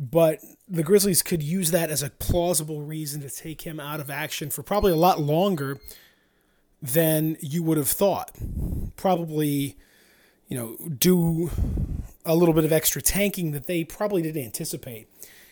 but 0.00 0.40
the 0.68 0.82
Grizzlies 0.82 1.22
could 1.22 1.42
use 1.42 1.70
that 1.70 1.90
as 1.90 2.02
a 2.02 2.10
plausible 2.10 2.80
reason 2.80 3.20
to 3.20 3.30
take 3.30 3.62
him 3.62 3.78
out 3.78 4.00
of 4.00 4.10
action 4.10 4.50
for 4.50 4.62
probably 4.62 4.92
a 4.92 4.96
lot 4.96 5.20
longer 5.20 5.78
than 6.80 7.36
you 7.40 7.62
would 7.62 7.76
have 7.76 7.88
thought. 7.88 8.30
Probably, 8.96 9.76
you 10.48 10.56
know, 10.56 10.76
do 10.88 11.50
a 12.24 12.34
little 12.34 12.54
bit 12.54 12.64
of 12.64 12.72
extra 12.72 13.02
tanking 13.02 13.52
that 13.52 13.66
they 13.66 13.84
probably 13.84 14.22
didn't 14.22 14.44
anticipate. 14.44 15.08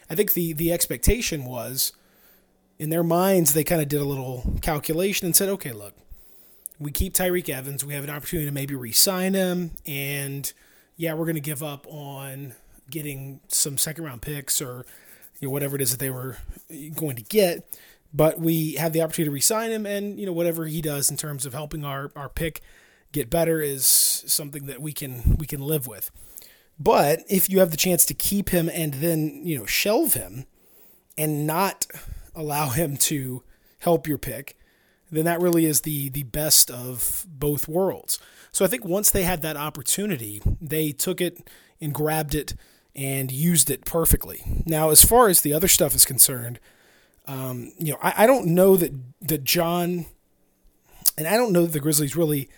I 0.08 0.14
think 0.14 0.32
the 0.32 0.52
the 0.52 0.72
expectation 0.72 1.44
was 1.44 1.92
in 2.78 2.90
their 2.90 3.04
minds 3.04 3.54
they 3.54 3.64
kind 3.64 3.80
of 3.80 3.88
did 3.88 4.00
a 4.00 4.04
little 4.04 4.58
calculation 4.62 5.26
and 5.26 5.36
said, 5.36 5.48
okay, 5.48 5.72
look, 5.72 5.94
we 6.78 6.90
keep 6.90 7.14
Tyreke 7.14 7.48
Evans, 7.48 7.84
we 7.84 7.94
have 7.94 8.04
an 8.04 8.10
opportunity 8.10 8.46
to 8.46 8.52
maybe 8.52 8.74
re-sign 8.74 9.34
him, 9.34 9.72
and 9.86 10.52
yeah, 10.96 11.14
we're 11.14 11.24
going 11.24 11.34
to 11.34 11.40
give 11.40 11.62
up 11.62 11.86
on 11.88 12.54
getting 12.90 13.40
some 13.48 13.78
second 13.78 14.04
round 14.04 14.20
picks 14.20 14.60
or 14.60 14.84
you 15.42 15.48
know, 15.48 15.52
whatever 15.52 15.76
it 15.76 15.82
is 15.82 15.90
that 15.90 15.98
they 16.00 16.08
were 16.08 16.38
going 16.94 17.16
to 17.16 17.22
get. 17.22 17.68
But 18.14 18.38
we 18.38 18.74
have 18.74 18.92
the 18.92 19.02
opportunity 19.02 19.28
to 19.28 19.34
re-sign 19.34 19.70
him, 19.70 19.84
and 19.84 20.18
you 20.18 20.24
know 20.26 20.32
whatever 20.32 20.66
he 20.66 20.80
does 20.80 21.10
in 21.10 21.16
terms 21.16 21.44
of 21.44 21.52
helping 21.52 21.84
our, 21.84 22.12
our 22.14 22.28
pick 22.28 22.62
get 23.10 23.28
better 23.28 23.60
is 23.60 23.84
something 23.86 24.66
that 24.66 24.80
we 24.80 24.92
can 24.92 25.36
we 25.38 25.46
can 25.46 25.60
live 25.60 25.86
with. 25.86 26.10
But 26.78 27.22
if 27.28 27.50
you 27.50 27.58
have 27.58 27.70
the 27.70 27.76
chance 27.76 28.04
to 28.06 28.14
keep 28.14 28.50
him 28.50 28.70
and 28.72 28.94
then 28.94 29.42
you 29.44 29.58
know 29.58 29.66
shelve 29.66 30.14
him 30.14 30.46
and 31.18 31.46
not 31.46 31.86
allow 32.34 32.68
him 32.68 32.96
to 32.98 33.42
help 33.80 34.06
your 34.06 34.18
pick, 34.18 34.56
then 35.10 35.24
that 35.24 35.40
really 35.40 35.64
is 35.64 35.80
the 35.80 36.10
the 36.10 36.24
best 36.24 36.70
of 36.70 37.26
both 37.28 37.66
worlds. 37.66 38.18
So 38.52 38.64
I 38.64 38.68
think 38.68 38.84
once 38.84 39.10
they 39.10 39.22
had 39.22 39.42
that 39.42 39.56
opportunity, 39.56 40.42
they 40.60 40.92
took 40.92 41.20
it 41.20 41.48
and 41.80 41.94
grabbed 41.94 42.34
it 42.34 42.54
and 42.94 43.32
used 43.32 43.70
it 43.70 43.84
perfectly. 43.84 44.42
Now, 44.66 44.90
as 44.90 45.04
far 45.04 45.28
as 45.28 45.40
the 45.40 45.52
other 45.52 45.68
stuff 45.68 45.94
is 45.94 46.04
concerned, 46.04 46.60
um, 47.26 47.72
you 47.78 47.92
know, 47.92 47.98
I, 48.02 48.24
I 48.24 48.26
don't 48.26 48.46
know 48.48 48.76
that 48.76 48.92
that 49.20 49.44
John, 49.44 50.06
and 51.16 51.26
I 51.26 51.36
don't 51.36 51.52
know 51.52 51.62
that 51.62 51.72
the 51.72 51.80
Grizzlies 51.80 52.16
really 52.16 52.48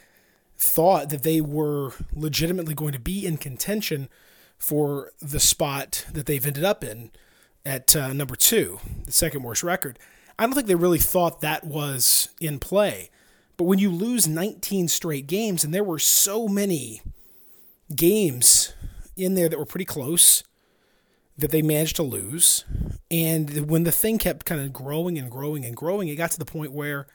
thought 0.57 1.11
that 1.11 1.23
they 1.23 1.41
were 1.41 1.93
legitimately 2.15 2.75
going 2.75 2.93
to 2.93 3.01
be 3.01 3.27
in 3.27 3.37
contention 3.37 4.09
for 4.57 5.13
the 5.21 5.41
spot 5.41 6.07
that 6.13 6.27
they've 6.27 6.47
ended 6.47 6.65
up 6.65 6.83
in 6.83 7.11
at 7.67 7.95
uh, 7.97 8.13
number 8.13 8.37
two, 8.37 8.79
the 9.05 9.13
second 9.13 9.43
worst 9.43 9.63
record. 9.63 9.99
I 10.39 10.45
don't 10.45 10.55
think 10.55 10.67
they 10.67 10.75
really 10.75 10.99
thought 10.99 11.41
that 11.41 11.65
was 11.65 12.31
in 12.41 12.59
play. 12.59 13.11
But 13.57 13.65
when 13.65 13.79
you 13.79 13.91
lose 13.91 14.27
19 14.27 14.89
straight 14.89 15.27
games, 15.27 15.65
and 15.65 15.73
there 15.73 15.85
were 15.85 15.99
so 15.99 16.49
many 16.49 17.03
games 17.95 18.73
in 19.17 19.35
there 19.35 19.49
that 19.49 19.59
were 19.59 19.65
pretty 19.65 19.85
close 19.85 20.43
that 21.37 21.51
they 21.51 21.63
managed 21.63 21.97
to 21.97 22.03
lose. 22.03 22.65
And 23.11 23.69
when 23.69 23.85
the 23.85 23.93
thing 23.93 24.19
kept 24.19 24.47
kind 24.47 24.61
of 24.61 24.73
growing 24.73 25.19
and 25.19 25.31
growing 25.31 25.65
and 25.65 25.77
growing, 25.77 26.09
it 26.09 26.17
got 26.17 26.31
to 26.33 26.39
the 26.39 26.45
point 26.45 26.73
where 26.73 27.07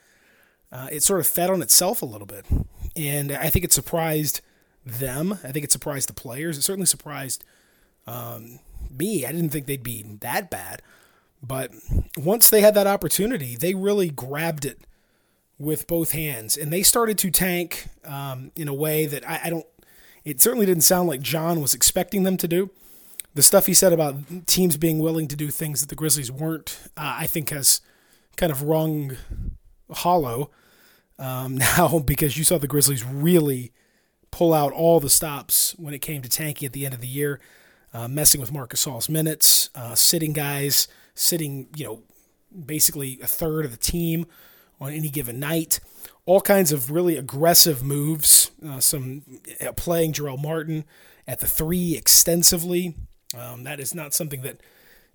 uh, 0.70 0.88
it 0.92 1.02
sort 1.02 1.20
of 1.20 1.26
fed 1.26 1.50
on 1.50 1.62
itself 1.62 2.02
a 2.02 2.06
little 2.06 2.26
bit. 2.26 2.44
And 2.96 3.32
I 3.32 3.48
think 3.48 3.64
it 3.64 3.72
surprised 3.72 4.40
them. 4.84 5.32
I 5.44 5.52
think 5.52 5.64
it 5.64 5.72
surprised 5.72 6.08
the 6.08 6.14
players. 6.14 6.58
It 6.58 6.62
certainly 6.62 6.86
surprised 6.86 7.44
um, 8.06 8.60
me. 8.90 9.24
I 9.24 9.32
didn't 9.32 9.50
think 9.50 9.66
they'd 9.66 9.82
be 9.82 10.04
that 10.20 10.50
bad. 10.50 10.82
But 11.42 11.72
once 12.16 12.50
they 12.50 12.60
had 12.60 12.74
that 12.74 12.86
opportunity, 12.86 13.56
they 13.56 13.74
really 13.74 14.10
grabbed 14.10 14.66
it 14.66 14.80
with 15.58 15.86
both 15.86 16.12
hands. 16.12 16.56
And 16.56 16.72
they 16.72 16.82
started 16.82 17.16
to 17.18 17.30
tank 17.30 17.86
um, 18.04 18.52
in 18.54 18.68
a 18.68 18.74
way 18.74 19.06
that 19.06 19.28
I, 19.28 19.40
I 19.44 19.50
don't 19.50 19.66
it 20.24 20.40
certainly 20.40 20.66
didn't 20.66 20.82
sound 20.82 21.08
like 21.08 21.20
John 21.20 21.60
was 21.60 21.74
expecting 21.74 22.22
them 22.22 22.36
to 22.36 22.48
do. 22.48 22.70
The 23.34 23.42
stuff 23.42 23.66
he 23.66 23.74
said 23.74 23.92
about 23.92 24.16
teams 24.46 24.76
being 24.76 24.98
willing 24.98 25.28
to 25.28 25.36
do 25.36 25.48
things 25.50 25.80
that 25.80 25.88
the 25.88 25.94
Grizzlies 25.94 26.32
weren't, 26.32 26.78
uh, 26.96 27.16
I 27.20 27.26
think, 27.26 27.50
has 27.50 27.80
kind 28.36 28.50
of 28.50 28.62
rung 28.62 29.16
hollow 29.90 30.50
um, 31.18 31.56
now 31.58 32.00
because 32.00 32.36
you 32.36 32.44
saw 32.44 32.58
the 32.58 32.66
Grizzlies 32.66 33.04
really 33.04 33.72
pull 34.30 34.52
out 34.52 34.72
all 34.72 35.00
the 35.00 35.10
stops 35.10 35.74
when 35.78 35.94
it 35.94 36.00
came 36.00 36.22
to 36.22 36.28
tanking 36.28 36.66
at 36.66 36.72
the 36.72 36.84
end 36.84 36.94
of 36.94 37.00
the 37.00 37.08
year, 37.08 37.40
uh, 37.92 38.08
messing 38.08 38.40
with 38.40 38.52
Marc 38.52 38.72
Gasol's 38.72 39.08
minutes, 39.08 39.70
uh, 39.74 39.94
sitting 39.94 40.32
guys, 40.32 40.88
sitting, 41.14 41.68
you 41.76 41.84
know, 41.84 42.02
basically 42.64 43.18
a 43.22 43.26
third 43.26 43.64
of 43.64 43.70
the 43.70 43.76
team 43.76 44.26
on 44.80 44.92
any 44.92 45.08
given 45.08 45.38
night 45.38 45.80
all 46.26 46.40
kinds 46.40 46.70
of 46.70 46.92
really 46.92 47.16
aggressive 47.16 47.82
moves. 47.82 48.52
Uh, 48.64 48.78
some 48.78 49.22
uh, 49.60 49.72
playing 49.72 50.12
Jarell 50.12 50.40
Martin 50.40 50.84
at 51.26 51.40
the 51.40 51.46
three 51.46 51.96
extensively. 51.96 52.94
Um, 53.36 53.64
that 53.64 53.80
is 53.80 53.94
not 53.94 54.14
something 54.14 54.42
that 54.42 54.60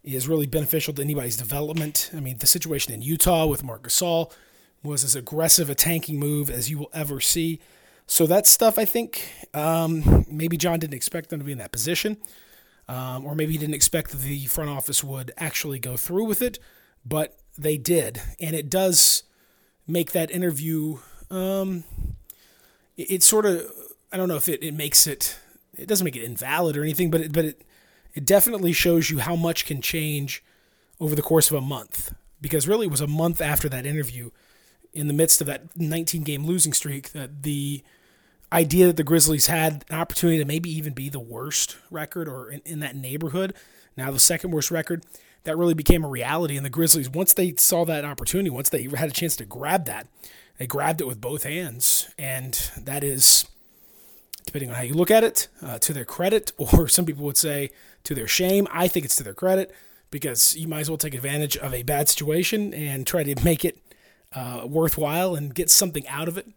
is 0.03 0.27
really 0.27 0.45
beneficial 0.45 0.93
to 0.93 1.01
anybody's 1.01 1.37
development. 1.37 2.11
I 2.13 2.19
mean, 2.19 2.39
the 2.39 2.47
situation 2.47 2.93
in 2.93 3.01
Utah 3.01 3.45
with 3.45 3.63
Marc 3.63 3.87
Gasol 3.87 4.31
was 4.83 5.03
as 5.03 5.15
aggressive 5.15 5.69
a 5.69 5.75
tanking 5.75 6.19
move 6.19 6.49
as 6.49 6.69
you 6.69 6.77
will 6.77 6.91
ever 6.93 7.19
see. 7.19 7.59
So 8.07 8.27
that 8.27 8.45
stuff, 8.45 8.77
I 8.77 8.85
think, 8.85 9.31
um, 9.53 10.25
maybe 10.29 10.57
John 10.57 10.79
didn't 10.79 10.93
expect 10.93 11.29
them 11.29 11.39
to 11.39 11.45
be 11.45 11.53
in 11.53 11.57
that 11.57 11.71
position, 11.71 12.17
um, 12.87 13.25
or 13.25 13.33
maybe 13.33 13.53
he 13.53 13.57
didn't 13.57 13.73
expect 13.73 14.11
the 14.11 14.45
front 14.45 14.69
office 14.69 15.03
would 15.03 15.31
actually 15.37 15.79
go 15.79 15.97
through 15.97 16.25
with 16.25 16.41
it, 16.41 16.59
but 17.03 17.39
they 17.57 17.77
did, 17.77 18.21
and 18.39 18.55
it 18.55 18.69
does 18.69 19.23
make 19.87 20.11
that 20.11 20.31
interview 20.31 20.97
um 21.29 21.83
it, 22.97 23.11
it 23.11 23.23
sort 23.23 23.45
of 23.45 23.71
I 24.11 24.17
don't 24.17 24.27
know 24.27 24.35
if 24.35 24.47
it, 24.47 24.63
it 24.63 24.73
makes 24.73 25.07
it 25.07 25.37
it 25.73 25.87
doesn't 25.87 26.05
make 26.05 26.15
it 26.15 26.23
invalid 26.23 26.77
or 26.77 26.83
anything, 26.83 27.11
but 27.11 27.21
it, 27.21 27.33
but 27.33 27.45
it 27.45 27.61
it 28.13 28.25
definitely 28.25 28.71
shows 28.71 29.09
you 29.09 29.19
how 29.19 29.35
much 29.35 29.65
can 29.65 29.81
change 29.81 30.43
over 30.99 31.15
the 31.15 31.21
course 31.21 31.51
of 31.51 31.57
a 31.57 31.61
month. 31.61 32.13
Because 32.39 32.67
really, 32.67 32.87
it 32.87 32.91
was 32.91 33.01
a 33.01 33.07
month 33.07 33.41
after 33.41 33.67
that 33.69 33.85
interview, 33.85 34.31
in 34.93 35.07
the 35.07 35.13
midst 35.13 35.41
of 35.41 35.47
that 35.47 35.75
19 35.75 36.23
game 36.23 36.45
losing 36.45 36.71
streak, 36.73 37.11
that 37.11 37.43
the 37.43 37.83
idea 38.53 38.87
that 38.87 38.95
the 38.95 39.03
Grizzlies 39.03 39.47
had 39.47 39.83
an 39.89 39.97
opportunity 39.99 40.37
to 40.37 40.45
maybe 40.45 40.69
even 40.69 40.93
be 40.93 41.09
the 41.09 41.19
worst 41.19 41.77
record 41.91 42.29
or 42.29 42.49
in, 42.49 42.61
in 42.65 42.79
that 42.79 42.95
neighborhood, 42.95 43.53
now 43.97 44.11
the 44.11 44.19
second 44.19 44.51
worst 44.51 44.71
record, 44.71 45.03
that 45.45 45.57
really 45.57 45.73
became 45.73 46.03
a 46.03 46.09
reality. 46.09 46.57
And 46.57 46.65
the 46.65 46.69
Grizzlies, 46.69 47.09
once 47.09 47.33
they 47.33 47.55
saw 47.57 47.85
that 47.85 48.03
opportunity, 48.03 48.49
once 48.49 48.69
they 48.69 48.83
had 48.83 49.09
a 49.09 49.13
chance 49.13 49.35
to 49.37 49.45
grab 49.45 49.85
that, 49.85 50.07
they 50.57 50.67
grabbed 50.67 51.01
it 51.01 51.07
with 51.07 51.21
both 51.21 51.43
hands. 51.43 52.09
And 52.17 52.53
that 52.77 53.03
is, 53.03 53.45
depending 54.45 54.69
on 54.69 54.75
how 54.75 54.81
you 54.81 54.93
look 54.93 55.11
at 55.11 55.23
it, 55.23 55.47
uh, 55.61 55.79
to 55.79 55.93
their 55.93 56.05
credit, 56.05 56.51
or 56.57 56.87
some 56.87 57.05
people 57.05 57.25
would 57.25 57.37
say 57.37 57.69
to 58.03 58.13
their 58.13 58.27
shame. 58.27 58.67
I 58.71 58.87
think 58.87 59.05
it's 59.05 59.15
to 59.15 59.23
their 59.23 59.33
credit 59.33 59.73
because 60.11 60.55
you 60.55 60.67
might 60.67 60.81
as 60.81 60.89
well 60.89 60.97
take 60.97 61.15
advantage 61.15 61.57
of 61.57 61.73
a 61.73 61.83
bad 61.83 62.09
situation 62.09 62.73
and 62.73 63.05
try 63.05 63.23
to 63.23 63.43
make 63.43 63.65
it 63.65 63.79
uh, 64.33 64.61
worthwhile 64.65 65.35
and 65.35 65.53
get 65.53 65.69
something 65.69 66.07
out 66.07 66.27
of 66.27 66.37
it 66.37 66.47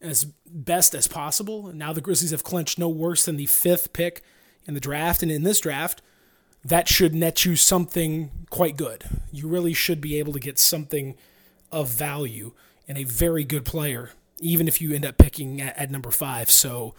as 0.00 0.26
best 0.46 0.94
as 0.94 1.06
possible. 1.06 1.72
Now 1.72 1.92
the 1.92 2.00
Grizzlies 2.00 2.30
have 2.30 2.44
clinched 2.44 2.78
no 2.78 2.88
worse 2.88 3.24
than 3.24 3.36
the 3.36 3.46
fifth 3.46 3.92
pick 3.92 4.22
in 4.66 4.74
the 4.74 4.80
draft. 4.80 5.22
And 5.22 5.32
in 5.32 5.42
this 5.42 5.60
draft, 5.60 6.02
that 6.64 6.88
should 6.88 7.14
net 7.14 7.44
you 7.44 7.56
something 7.56 8.30
quite 8.50 8.76
good. 8.76 9.04
You 9.32 9.48
really 9.48 9.74
should 9.74 10.00
be 10.00 10.18
able 10.18 10.32
to 10.32 10.40
get 10.40 10.58
something 10.58 11.16
of 11.70 11.88
value 11.88 12.52
in 12.86 12.96
a 12.96 13.04
very 13.04 13.44
good 13.44 13.64
player, 13.64 14.10
even 14.40 14.68
if 14.68 14.80
you 14.80 14.94
end 14.94 15.04
up 15.04 15.18
picking 15.18 15.60
at, 15.60 15.76
at 15.76 15.90
number 15.90 16.10
five. 16.10 16.50
So 16.50 16.94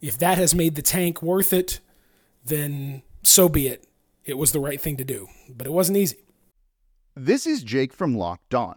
if 0.00 0.18
that 0.18 0.38
has 0.38 0.54
made 0.54 0.74
the 0.74 0.82
tank 0.82 1.22
worth 1.22 1.52
it, 1.52 1.80
then 2.44 3.02
so 3.22 3.48
be 3.48 3.68
it. 3.68 3.84
It 4.24 4.38
was 4.38 4.52
the 4.52 4.60
right 4.60 4.80
thing 4.80 4.96
to 4.96 5.04
do, 5.04 5.28
but 5.48 5.66
it 5.66 5.72
wasn't 5.72 5.98
easy. 5.98 6.18
This 7.14 7.46
is 7.46 7.62
Jake 7.62 7.92
from 7.92 8.16
Locked 8.16 8.54
On. 8.54 8.76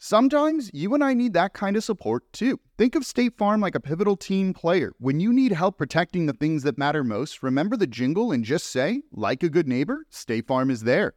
Sometimes 0.00 0.70
you 0.72 0.94
and 0.94 1.02
I 1.02 1.12
need 1.12 1.32
that 1.32 1.54
kind 1.54 1.76
of 1.76 1.82
support 1.82 2.32
too. 2.32 2.60
Think 2.76 2.94
of 2.94 3.04
State 3.04 3.36
Farm 3.36 3.60
like 3.60 3.74
a 3.74 3.80
pivotal 3.80 4.16
team 4.16 4.54
player. 4.54 4.92
When 5.00 5.18
you 5.18 5.32
need 5.32 5.50
help 5.50 5.76
protecting 5.76 6.26
the 6.26 6.32
things 6.32 6.62
that 6.62 6.78
matter 6.78 7.02
most, 7.02 7.42
remember 7.42 7.76
the 7.76 7.88
jingle 7.88 8.30
and 8.30 8.44
just 8.44 8.66
say, 8.66 9.02
like 9.10 9.42
a 9.42 9.48
good 9.48 9.66
neighbor, 9.66 10.06
State 10.08 10.46
Farm 10.46 10.70
is 10.70 10.82
there. 10.82 11.14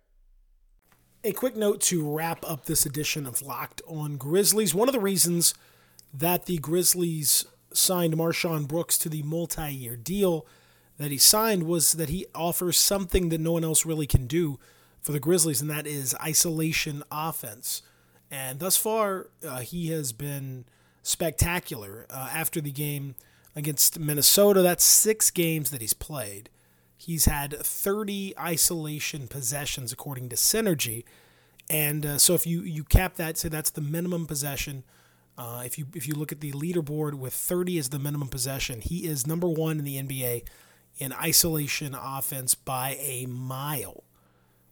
A 1.24 1.32
quick 1.32 1.56
note 1.56 1.80
to 1.82 2.12
wrap 2.12 2.44
up 2.44 2.66
this 2.66 2.84
edition 2.84 3.28
of 3.28 3.44
Locked 3.44 3.84
on 3.88 4.18
Grizzlies. 4.18 4.74
One 4.74 4.90
of 4.90 4.94
the 4.94 5.00
reasons 5.00 5.54
that 6.12 6.48
the 6.48 6.58
Grizzlies 6.58 7.46
signed 7.72 8.16
MarShon 8.16 8.68
Brooks 8.68 8.98
to 8.98 9.10
the 9.10 9.22
multi 9.22 9.72
year 9.72 9.96
deal 9.96 10.48
that 10.98 11.12
he 11.12 11.20
signed 11.20 11.64
was 11.64 11.92
that 11.94 12.10
he 12.10 12.26
offers 12.34 12.78
something 12.78 13.30
that 13.30 13.40
no 13.42 13.52
one 13.52 13.64
else 13.64 13.86
really 13.86 14.08
can 14.08 14.26
do 14.26 14.60
for 15.00 15.12
the 15.12 15.20
Grizzlies, 15.20 15.62
and 15.62 15.70
that 15.70 15.86
is 15.86 16.16
isolation 16.20 17.04
offense. 17.12 17.84
And 18.32 18.60
thus 18.60 18.78
far, 18.78 19.28
uh, 19.46 19.60
he 19.60 19.90
has 19.90 20.14
been 20.14 20.66
spectacular. 21.04 22.08
Uh, 22.10 22.30
after 22.34 22.62
the 22.62 22.72
game 22.72 23.16
against 23.56 24.00
Minnesota, 24.00 24.62
that's 24.62 24.86
six 24.86 25.30
games 25.30 25.70
that 25.72 25.82
he's 25.82 25.94
played. 25.94 26.50
He's 26.96 27.26
had 27.26 27.54
30 27.58 28.34
isolation 28.40 29.28
possessions 29.28 29.92
according 29.92 30.30
to 30.30 30.38
Synergy. 30.38 31.04
And 31.70 32.06
uh, 32.06 32.18
so 32.20 32.34
if 32.34 32.48
you, 32.48 32.62
you 32.62 32.84
cap 32.86 33.16
that, 33.16 33.38
say 33.38 33.50
that's 33.50 33.70
the 33.70 33.82
minimum 33.82 34.28
possession. 34.28 34.84
Uh, 35.38 35.64
if 35.66 35.78
you 35.78 35.88
if 35.96 36.08
you 36.08 36.14
look 36.14 36.32
at 36.32 36.42
the 36.42 36.52
leaderboard 36.52 37.16
with 37.16 37.34
30 37.34 37.80
as 37.80 37.90
the 37.90 37.98
minimum 37.98 38.28
possession, 38.28 38.82
he 38.82 39.08
is 39.08 39.26
number 39.26 39.48
one 39.48 39.80
in 39.80 39.86
the 39.86 40.02
NBA 40.02 40.44
in 40.98 41.14
isolation 41.14 41.96
offense 41.96 42.54
by 42.54 42.98
a 43.00 43.26
mile. 43.26 44.04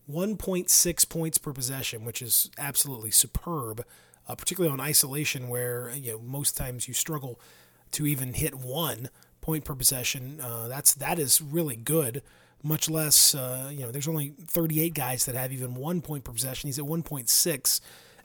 1.6 0.10 1.10
points 1.10 1.38
per 1.38 1.54
possession, 1.54 2.04
which 2.04 2.22
is 2.22 2.50
absolutely 2.58 3.12
superb, 3.12 3.86
uh, 4.28 4.36
particularly 4.36 4.72
on 4.72 4.80
isolation, 4.80 5.50
where 5.50 5.92
you 5.96 6.14
know 6.14 6.20
most 6.20 6.58
times 6.58 6.88
you 6.88 6.94
struggle 6.94 7.40
to 7.92 8.06
even 8.06 8.34
hit 8.34 8.56
one 8.56 9.10
point 9.42 9.66
per 9.66 9.76
possession. 9.76 10.40
Uh, 10.42 10.68
that's 10.68 10.94
that 10.94 11.20
is 11.20 11.42
really 11.42 11.76
good. 11.76 12.22
Much 12.62 12.90
less, 12.90 13.34
uh, 13.34 13.70
you 13.72 13.80
know, 13.80 13.92
there's 13.92 14.08
only 14.08 14.34
38 14.46 14.94
guys 14.94 15.26
that 15.26 15.36
have 15.36 15.54
even 15.54 15.76
one 15.76 16.02
point 16.02 16.26
per 16.26 16.34
possession. 16.34 16.68
He's 16.68 16.78
at 16.78 16.84
1.6 16.84 17.80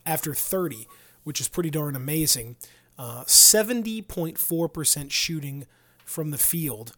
after 0.05 0.35
30, 0.35 0.89
which 1.23 1.41
is 1.41 1.47
pretty 1.47 1.71
darn 1.71 1.95
amazing. 1.95 2.57
Uh, 2.99 3.23
70.4% 3.25 5.11
shooting 5.13 5.67
from 6.05 6.31
the 6.33 6.39
field, 6.39 6.95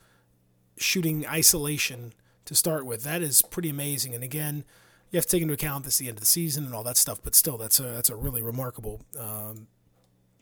shooting 0.78 1.26
isolation 1.26 2.14
to 2.46 2.54
start 2.54 2.86
with. 2.86 3.04
That 3.04 3.22
is 3.22 3.42
pretty 3.42 3.68
amazing. 3.68 4.14
And 4.14 4.24
again, 4.24 4.64
you 5.10 5.18
have 5.18 5.26
to 5.26 5.30
take 5.30 5.42
into 5.42 5.54
account 5.54 5.84
this 5.84 5.98
the 5.98 6.08
end 6.08 6.16
of 6.16 6.20
the 6.20 6.26
season 6.26 6.64
and 6.64 6.74
all 6.74 6.82
that 6.84 6.96
stuff, 6.96 7.20
but 7.22 7.34
still, 7.34 7.56
that's 7.56 7.78
a 7.78 7.84
that's 7.84 8.10
a 8.10 8.16
really 8.16 8.42
remarkable 8.42 9.02
um, 9.18 9.68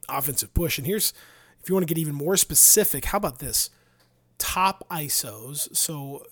offensive 0.08 0.54
push. 0.54 0.78
And 0.78 0.86
here's 0.86 1.12
if 1.60 1.68
you 1.68 1.74
want 1.74 1.86
to 1.86 1.92
get 1.92 2.00
even 2.00 2.14
more 2.14 2.36
specific, 2.36 3.06
how 3.06 3.18
about 3.18 3.38
this? 3.38 3.70
Top 4.38 4.86
ISOs. 4.90 5.74
So 5.76 6.24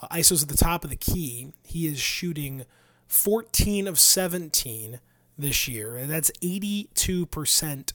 uh, 0.00 0.08
ISOs 0.08 0.42
at 0.42 0.48
the 0.48 0.56
top 0.56 0.84
of 0.84 0.90
the 0.90 0.96
key. 0.96 1.52
He 1.64 1.86
is 1.86 1.98
shooting 1.98 2.64
14 3.06 3.88
of 3.88 3.98
17 3.98 5.00
this 5.38 5.68
year. 5.68 5.96
And 5.96 6.10
that's 6.10 6.30
82%, 6.42 7.92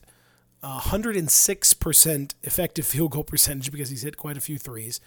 uh, 0.62 0.80
106% 0.80 2.34
effective 2.42 2.86
field 2.86 3.10
goal 3.12 3.24
percentage 3.24 3.70
because 3.70 3.90
he's 3.90 4.02
hit 4.02 4.16
quite 4.16 4.36
a 4.36 4.40
few 4.40 4.58
threes. 4.58 5.00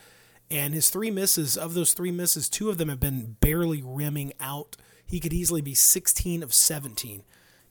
And 0.50 0.74
his 0.74 0.90
three 0.90 1.12
misses, 1.12 1.58
of 1.58 1.74
those 1.74 1.94
three 1.94 2.12
misses, 2.12 2.48
two 2.48 2.70
of 2.70 2.78
them 2.78 2.90
have 2.90 3.00
been 3.00 3.36
barely 3.40 3.82
rimming 3.84 4.34
out. 4.40 4.78
He 5.06 5.20
could 5.20 5.34
easily 5.34 5.62
be 5.62 5.74
16 5.74 6.42
of 6.42 6.54
17 6.54 7.24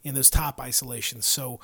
in 0.03 0.15
those 0.15 0.31
top 0.31 0.61
isolations. 0.61 1.27
So 1.27 1.61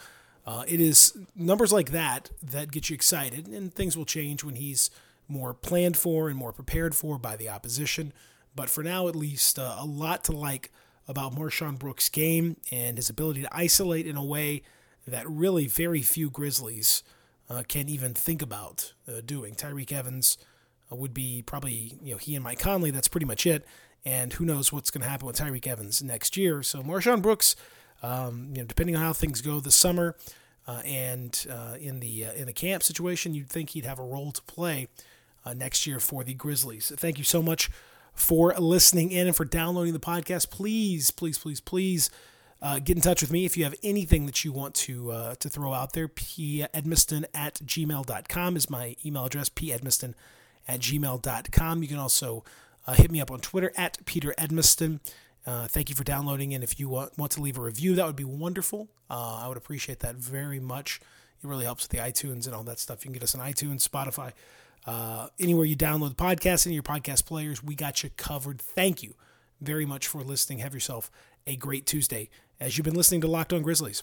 uh, 0.46 0.64
it 0.66 0.80
is 0.80 1.16
numbers 1.36 1.72
like 1.72 1.90
that 1.90 2.30
that 2.42 2.72
get 2.72 2.90
you 2.90 2.94
excited, 2.94 3.46
and 3.46 3.72
things 3.72 3.96
will 3.96 4.04
change 4.04 4.42
when 4.42 4.56
he's 4.56 4.90
more 5.28 5.54
planned 5.54 5.96
for 5.96 6.28
and 6.28 6.36
more 6.36 6.52
prepared 6.52 6.94
for 6.94 7.18
by 7.18 7.36
the 7.36 7.48
opposition. 7.48 8.12
But 8.54 8.68
for 8.68 8.82
now, 8.82 9.08
at 9.08 9.16
least, 9.16 9.58
uh, 9.58 9.76
a 9.78 9.86
lot 9.86 10.24
to 10.24 10.32
like 10.32 10.70
about 11.08 11.34
MarShon 11.34 11.78
Brooks' 11.78 12.08
game 12.08 12.56
and 12.70 12.96
his 12.96 13.10
ability 13.10 13.42
to 13.42 13.56
isolate 13.56 14.06
in 14.06 14.16
a 14.16 14.24
way 14.24 14.62
that 15.06 15.28
really 15.28 15.66
very 15.66 16.02
few 16.02 16.30
Grizzlies 16.30 17.02
uh, 17.48 17.62
can 17.66 17.88
even 17.88 18.14
think 18.14 18.42
about 18.42 18.92
uh, 19.08 19.20
doing. 19.24 19.54
Tyreke 19.54 19.92
Evans 19.92 20.38
would 20.98 21.14
be 21.14 21.42
probably, 21.44 21.94
you 22.02 22.12
know, 22.12 22.18
he 22.18 22.34
and 22.34 22.44
Mike 22.44 22.58
Conley, 22.58 22.90
that's 22.90 23.08
pretty 23.08 23.26
much 23.26 23.46
it. 23.46 23.64
And 24.04 24.32
who 24.32 24.44
knows 24.44 24.72
what's 24.72 24.90
going 24.90 25.02
to 25.02 25.08
happen 25.08 25.26
with 25.26 25.36
Tyreke 25.36 25.66
Evans 25.66 26.02
next 26.02 26.36
year. 26.36 26.62
So 26.62 26.82
MarShon 26.82 27.22
Brooks, 27.22 27.54
um, 28.02 28.48
you 28.52 28.60
know, 28.60 28.66
depending 28.66 28.96
on 28.96 29.02
how 29.02 29.12
things 29.12 29.40
go 29.40 29.60
this 29.60 29.76
summer 29.76 30.16
uh, 30.66 30.82
and 30.84 31.46
uh, 31.50 31.76
in 31.80 32.00
the 32.00 32.24
in 32.36 32.46
the 32.46 32.52
camp 32.52 32.82
situation, 32.82 33.34
you'd 33.34 33.48
think 33.48 33.70
he'd 33.70 33.84
have 33.84 33.98
a 33.98 34.04
role 34.04 34.32
to 34.32 34.42
play 34.42 34.88
next 35.54 35.86
year 35.86 35.98
for 35.98 36.22
the 36.24 36.34
Grizzlies. 36.34 36.92
Thank 36.96 37.18
you 37.18 37.24
so 37.24 37.42
much 37.42 37.68
for 38.14 38.54
listening 38.58 39.10
in 39.10 39.26
and 39.26 39.36
for 39.36 39.44
downloading 39.44 39.92
the 39.92 40.00
podcast. 40.00 40.50
Please, 40.50 41.10
please, 41.10 41.38
please, 41.38 41.60
please 41.60 42.10
uh, 42.60 42.78
get 42.78 42.96
in 42.96 43.02
touch 43.02 43.20
with 43.20 43.32
me 43.32 43.44
if 43.44 43.56
you 43.56 43.64
have 43.64 43.74
anything 43.82 44.26
that 44.26 44.44
you 44.44 44.52
want 44.52 44.74
to 44.74 45.10
uh, 45.10 45.34
to 45.36 45.48
throw 45.48 45.72
out 45.72 45.92
there. 45.92 46.08
P 46.08 46.64
Edmiston 46.72 47.24
at 47.34 47.54
gmail.com 47.56 48.56
is 48.56 48.70
my 48.70 48.96
email 49.04 49.24
address, 49.24 49.48
P 49.48 49.70
Edmiston 49.70 50.14
at 50.68 50.80
gmail.com. 50.80 51.82
You 51.82 51.88
can 51.88 51.98
also 51.98 52.44
uh, 52.86 52.94
hit 52.94 53.10
me 53.10 53.20
up 53.20 53.30
on 53.30 53.40
Twitter 53.40 53.72
at 53.76 54.04
Peter 54.04 54.34
Edmiston. 54.38 55.00
Uh, 55.46 55.66
thank 55.66 55.88
you 55.88 55.94
for 55.96 56.04
downloading. 56.04 56.54
And 56.54 56.62
if 56.62 56.78
you 56.78 56.88
want, 56.88 57.16
want 57.18 57.32
to 57.32 57.42
leave 57.42 57.58
a 57.58 57.62
review, 57.62 57.94
that 57.96 58.06
would 58.06 58.16
be 58.16 58.24
wonderful. 58.24 58.88
Uh, 59.10 59.40
I 59.42 59.48
would 59.48 59.56
appreciate 59.56 60.00
that 60.00 60.16
very 60.16 60.60
much. 60.60 61.00
It 61.42 61.48
really 61.48 61.64
helps 61.64 61.84
with 61.84 61.90
the 61.90 61.98
iTunes 61.98 62.46
and 62.46 62.54
all 62.54 62.62
that 62.64 62.78
stuff. 62.78 63.04
You 63.04 63.10
can 63.10 63.14
get 63.14 63.22
us 63.24 63.34
on 63.34 63.40
iTunes, 63.40 63.86
Spotify, 63.86 64.32
uh, 64.86 65.28
anywhere 65.38 65.64
you 65.64 65.76
download 65.76 66.16
the 66.16 66.22
podcast, 66.22 66.66
in 66.66 66.72
your 66.72 66.82
podcast 66.82 67.24
players, 67.24 67.62
we 67.62 67.74
got 67.74 68.02
you 68.02 68.10
covered. 68.16 68.60
Thank 68.60 69.02
you 69.02 69.14
very 69.60 69.86
much 69.86 70.08
for 70.08 70.22
listening. 70.22 70.58
Have 70.58 70.74
yourself 70.74 71.10
a 71.46 71.56
great 71.56 71.86
Tuesday 71.86 72.30
as 72.58 72.76
you've 72.76 72.84
been 72.84 72.94
listening 72.94 73.20
to 73.20 73.28
Locked 73.28 73.52
On 73.52 73.62
Grizzlies. 73.62 74.02